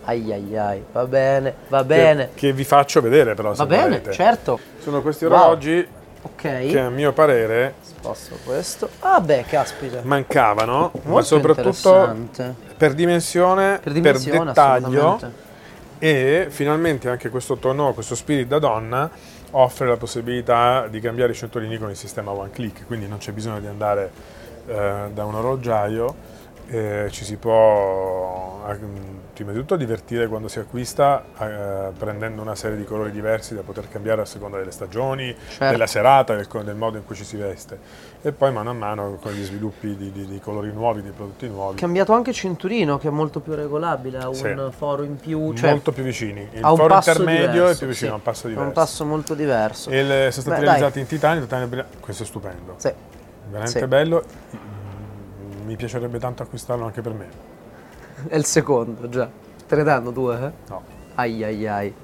Ai 0.05 0.33
ai 0.33 0.57
ai, 0.59 0.83
va 0.91 1.05
bene, 1.07 1.55
va 1.69 1.85
bene. 1.85 2.31
Che, 2.35 2.47
che 2.49 2.53
vi 2.53 2.65
faccio 2.65 3.01
vedere 3.01 3.35
però 3.35 3.53
Va 3.53 3.67
bene, 3.67 3.83
volete. 4.01 4.13
certo. 4.13 4.59
Sono 4.81 5.01
questi 5.03 5.25
Wow. 5.27 5.35
orologi 5.35 5.87
Ok. 6.23 6.41
che 6.41 6.81
a 6.81 6.89
mio 6.89 7.13
parere 7.13 7.75
Sposto 7.83 8.37
questo. 8.45 8.89
Ah 9.01 9.21
beh, 9.21 9.45
caspita. 9.47 10.01
mancavano, 10.03 10.91
ma 11.05 11.11
Molto 11.11 11.27
soprattutto 11.27 11.69
interessante. 11.69 12.55
per 12.77 12.95
dimensione, 12.95 13.79
Per 13.83 13.93
dimensione, 13.93 14.45
dettaglio 14.47 14.87
assolutamente. 15.15 15.51
e 15.99 16.47
finalmente 16.49 17.09
anche 17.09 17.29
questo 17.29 17.57
tono, 17.59 17.93
questo 17.93 18.15
spirit 18.17 18.49
da 18.49 18.59
donna 18.59 19.09
offre 19.53 19.87
la 19.87 19.97
possibilità 19.97 20.87
di 20.89 20.99
cambiare 21.01 21.33
i 21.33 21.35
cinturini 21.35 21.77
con 21.79 21.91
il 21.91 21.97
sistema 21.97 22.31
one 22.33 22.51
click, 22.51 22.87
quindi 22.87 23.07
non 23.07 23.19
c'è 23.19 23.31
bisogno 23.33 23.61
di 23.61 23.67
andare 23.67 24.11
eh, 24.67 25.11
da 25.13 25.25
un 25.25 25.35
orologiaio, 25.35 26.15
eh, 26.73 27.09
ci 27.11 27.25
si 27.27 27.37
può 27.37 28.65
eh, 28.67 28.77
prima 29.35 29.53
di 29.53 29.59
tutto 29.59 29.77
divertire 29.77 30.27
quando 30.27 30.49
si 30.49 30.59
acquista 30.59 31.23
eh, 31.39 31.91
prendendo 31.99 32.41
una 32.41 32.55
serie 32.55 32.77
di 32.79 32.85
colori 32.85 33.11
diversi 33.11 33.55
da 33.55 33.61
poter 33.63 33.89
cambiare 33.89 34.23
a 34.23 34.25
seconda 34.25 34.57
delle 34.57 34.71
stagioni, 34.71 35.35
Certo. 35.49 35.65
della 35.71 35.87
serata, 35.87 36.35
del, 36.35 36.47
del 36.65 36.75
modo 36.75 36.97
in 36.97 37.05
cui 37.05 37.15
ci 37.15 37.25
si 37.25 37.37
veste 37.37 37.79
e 38.23 38.33
poi 38.33 38.53
mano 38.53 38.71
a 38.71 38.73
mano 38.73 39.19
con 39.21 39.33
gli 39.33 39.43
sviluppi 39.45 39.97
di, 39.97 40.13
di- 40.13 40.27
di 40.27 40.39
colori 40.41 40.73
nuovi, 40.73 41.03
di 41.03 41.11
prodotti 41.11 41.47
nuovi. 41.49 41.77
Cambiato 41.79 42.13
anche 42.15 42.33
cinturino 42.33 42.97
che 42.99 43.09
è 43.09 43.11
molto 43.11 43.41
più 43.41 43.53
regolabile, 43.55 44.19
ha 44.19 44.29
un 44.29 44.35
Sì. 44.35 44.55
foro 44.71 45.03
in 45.03 45.17
più, 45.17 45.53
cioè 45.55 45.71
molto 45.71 45.93
più 45.93 46.05
vicini. 46.05 46.49
Il 46.53 46.61
foro 46.61 46.95
intermedio 46.95 47.45
è 47.45 47.51
diverso, 47.53 47.79
più 47.79 47.87
vicino, 47.89 48.07
sì. 48.09 48.13
a 48.13 48.15
un 48.17 48.23
passo 48.23 48.47
È 48.47 48.49
diverso. 48.49 48.69
un 48.69 48.75
passo 48.75 49.05
molto 49.05 49.35
diverso. 49.35 49.91
E 49.91 50.03
le- 50.03 50.31
sono 50.31 50.43
stati 50.43 50.49
Beh, 50.61 50.65
realizzati 50.67 50.93
dai. 50.93 51.03
in 51.03 51.07
titanio, 51.09 51.43
titanio 51.43 51.67
bri- 51.67 51.85
questo 52.01 52.23
è 52.23 52.27
stupendo. 52.27 52.75
Sì. 52.79 52.93
Veramente 53.51 53.79
Sì. 53.81 53.87
bello. 53.87 54.25
Mi 55.73 55.79
piacerebbe 55.79 56.19
tanto 56.19 56.43
acquistarlo 56.43 56.85
anche 56.85 57.01
per 57.01 57.15
me. 57.15 57.29
È 58.29 58.37
il 58.37 58.45
secondo, 58.45 59.09
già. 59.09 59.27
Te 59.67 59.75
ne 59.75 59.83
danno 59.83 60.11
due, 60.11 60.37
eh? 60.37 60.53
No. 60.69 60.83
Ai 61.15 61.43
ai 61.43 61.67
ai. 61.67 61.95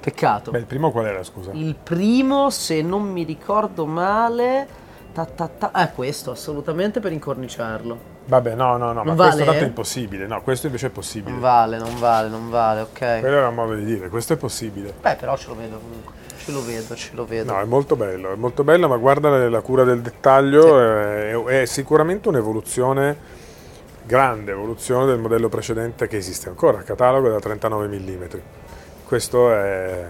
Peccato. 0.00 0.52
Beh, 0.52 0.60
il 0.60 0.64
primo 0.64 0.90
qual 0.90 1.04
era, 1.04 1.22
scusa? 1.22 1.50
Il 1.52 1.74
primo, 1.74 2.48
se 2.48 2.80
non 2.80 3.02
mi 3.02 3.24
ricordo 3.24 3.84
male, 3.84 4.66
ta 5.12 5.26
ta 5.26 5.48
ta, 5.48 5.70
è 5.70 5.92
questo, 5.92 6.30
assolutamente 6.30 6.98
per 6.98 7.12
incorniciarlo. 7.12 8.16
Vabbè, 8.28 8.54
no, 8.54 8.76
no, 8.76 8.92
no, 8.92 9.02
ma 9.02 9.02
Non 9.04 9.16
questo 9.16 9.36
vale, 9.36 9.44
tanto 9.44 9.60
è 9.60 9.64
eh? 9.64 9.68
impossibile. 9.68 10.26
No, 10.26 10.42
questo 10.42 10.66
invece 10.66 10.88
è 10.88 10.90
possibile. 10.90 11.30
Non 11.30 11.40
vale, 11.40 11.78
non 11.78 11.98
vale, 11.98 12.28
non 12.28 12.50
vale, 12.50 12.82
ok. 12.82 13.20
Quello 13.20 13.36
era 13.36 13.48
un 13.48 13.54
modo 13.54 13.74
di 13.74 13.86
dire, 13.86 14.10
questo 14.10 14.34
è 14.34 14.36
possibile. 14.36 14.92
Beh, 15.00 15.16
però 15.16 15.34
ce 15.38 15.48
lo 15.48 15.54
vedo 15.56 15.78
comunque. 15.78 16.12
Ce 16.36 16.52
lo 16.52 16.62
vedo, 16.62 16.94
ce 16.94 17.10
lo 17.14 17.24
vedo. 17.24 17.52
No, 17.52 17.58
è 17.58 17.64
molto 17.64 17.96
bello, 17.96 18.30
è 18.32 18.36
molto 18.36 18.64
bello, 18.64 18.86
ma 18.86 18.98
guarda 18.98 19.30
la, 19.30 19.48
la 19.48 19.60
cura 19.62 19.84
del 19.84 20.02
dettaglio, 20.02 20.78
è, 20.78 21.42
è 21.62 21.64
sicuramente 21.64 22.28
un'evoluzione, 22.28 23.16
grande 24.04 24.52
evoluzione 24.52 25.06
del 25.06 25.18
modello 25.18 25.48
precedente 25.48 26.06
che 26.06 26.18
esiste 26.18 26.50
ancora, 26.50 26.82
catalogo 26.82 27.30
da 27.30 27.38
39 27.38 27.88
mm. 27.88 28.24
Questo 29.06 29.50
è 29.54 30.04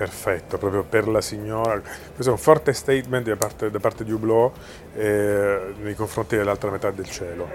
perfetto, 0.00 0.56
proprio 0.56 0.82
per 0.82 1.06
la 1.08 1.20
signora. 1.20 1.78
Questo 1.78 2.28
è 2.28 2.30
un 2.30 2.38
forte 2.38 2.72
statement 2.72 3.28
da 3.28 3.36
parte, 3.36 3.70
da 3.70 3.80
parte 3.80 4.02
di 4.02 4.10
Hublot 4.12 4.56
eh, 4.94 5.74
nei 5.82 5.94
confronti 5.94 6.36
dell'altra 6.36 6.70
metà 6.70 6.90
del 6.90 7.10
cielo. 7.10 7.46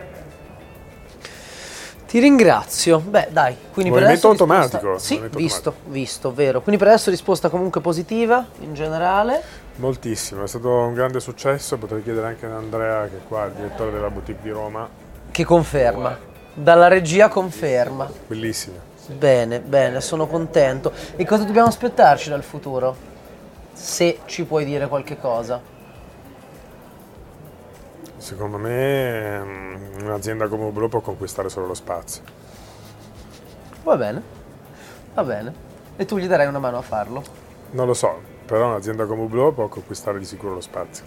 Ti 2.07 2.19
ringrazio. 2.19 2.99
Beh, 2.99 3.29
dai, 3.31 3.57
quindi 3.73 3.91
per 3.91 4.01
Movimento 4.03 4.27
adesso 4.29 4.43
risposta- 4.43 4.43
automatico, 4.43 4.97
Sì, 4.99 5.13
movimento 5.15 5.37
visto, 5.39 5.75
visto, 5.85 6.33
vero. 6.35 6.61
Quindi 6.61 6.77
per 6.79 6.91
adesso 6.91 7.09
risposta 7.09 7.49
comunque 7.49 7.81
positiva 7.81 8.45
in 8.59 8.75
generale. 8.75 9.41
Moltissimo, 9.77 10.43
è 10.43 10.47
stato 10.47 10.69
un 10.69 10.93
grande 10.93 11.19
successo, 11.19 11.77
potrei 11.77 12.03
chiedere 12.03 12.27
anche 12.27 12.45
ad 12.45 12.51
Andrea, 12.51 13.07
che 13.07 13.17
è 13.17 13.27
qua, 13.27 13.45
il 13.45 13.53
direttore 13.53 13.89
della 13.91 14.11
boutique 14.11 14.43
di 14.43 14.51
Roma, 14.51 14.87
Che 15.31 15.43
conferma. 15.43 16.15
Dalla 16.53 16.87
regia 16.87 17.27
conferma. 17.27 18.07
Bene, 19.07 19.59
bene, 19.59 20.01
sono 20.01 20.25
contento. 20.27 20.91
E 21.15 21.25
cosa 21.25 21.43
dobbiamo 21.43 21.67
aspettarci 21.67 22.29
dal 22.29 22.43
futuro? 22.43 22.95
Se 23.73 24.19
ci 24.25 24.45
puoi 24.45 24.65
dire 24.65 24.87
qualche 24.87 25.17
cosa. 25.17 25.61
Secondo 28.17 28.57
me 28.57 29.39
mm, 29.39 29.75
un'azienda 30.03 30.47
come 30.47 30.65
Hublot 30.65 30.89
può 30.89 31.01
conquistare 31.01 31.49
solo 31.49 31.67
lo 31.67 31.73
spazio. 31.75 32.23
Va 33.83 33.95
bene, 33.97 34.21
va 35.13 35.23
bene. 35.23 35.53
E 35.95 36.05
tu 36.05 36.17
gli 36.17 36.27
darai 36.27 36.47
una 36.47 36.59
mano 36.59 36.77
a 36.77 36.81
farlo? 36.81 37.21
Non 37.71 37.85
lo 37.85 37.93
so, 37.93 38.19
però 38.45 38.69
un'azienda 38.69 39.05
come 39.05 39.21
Hublot 39.21 39.53
può 39.53 39.67
conquistare 39.67 40.17
di 40.17 40.25
sicuro 40.25 40.55
lo 40.55 40.61
spazio. 40.61 41.03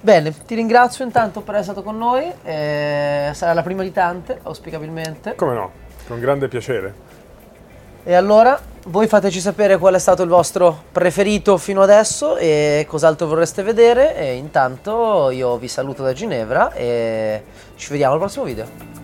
Bene, 0.00 0.32
ti 0.46 0.54
ringrazio 0.54 1.04
intanto 1.04 1.42
per 1.42 1.56
essere 1.56 1.72
stato 1.72 1.82
con 1.82 1.98
noi. 1.98 2.32
eh, 2.42 3.32
sarà 3.34 3.52
la 3.52 3.62
prima 3.62 3.82
di 3.82 3.92
tante, 3.92 4.40
auspicabilmente. 4.42 5.34
Come 5.34 5.52
no? 5.52 5.88
Con 6.10 6.18
grande 6.18 6.48
piacere. 6.48 6.92
E 8.02 8.14
allora 8.14 8.58
voi 8.86 9.06
fateci 9.06 9.38
sapere 9.38 9.78
qual 9.78 9.94
è 9.94 9.98
stato 10.00 10.24
il 10.24 10.28
vostro 10.28 10.82
preferito 10.90 11.56
fino 11.56 11.82
adesso 11.82 12.36
e 12.36 12.84
cos'altro 12.88 13.28
vorreste 13.28 13.62
vedere. 13.62 14.16
E 14.16 14.34
intanto 14.34 15.30
io 15.30 15.56
vi 15.56 15.68
saluto 15.68 16.02
da 16.02 16.12
Ginevra 16.12 16.72
e 16.72 17.44
ci 17.76 17.90
vediamo 17.90 18.14
al 18.14 18.18
prossimo 18.18 18.44
video. 18.44 18.99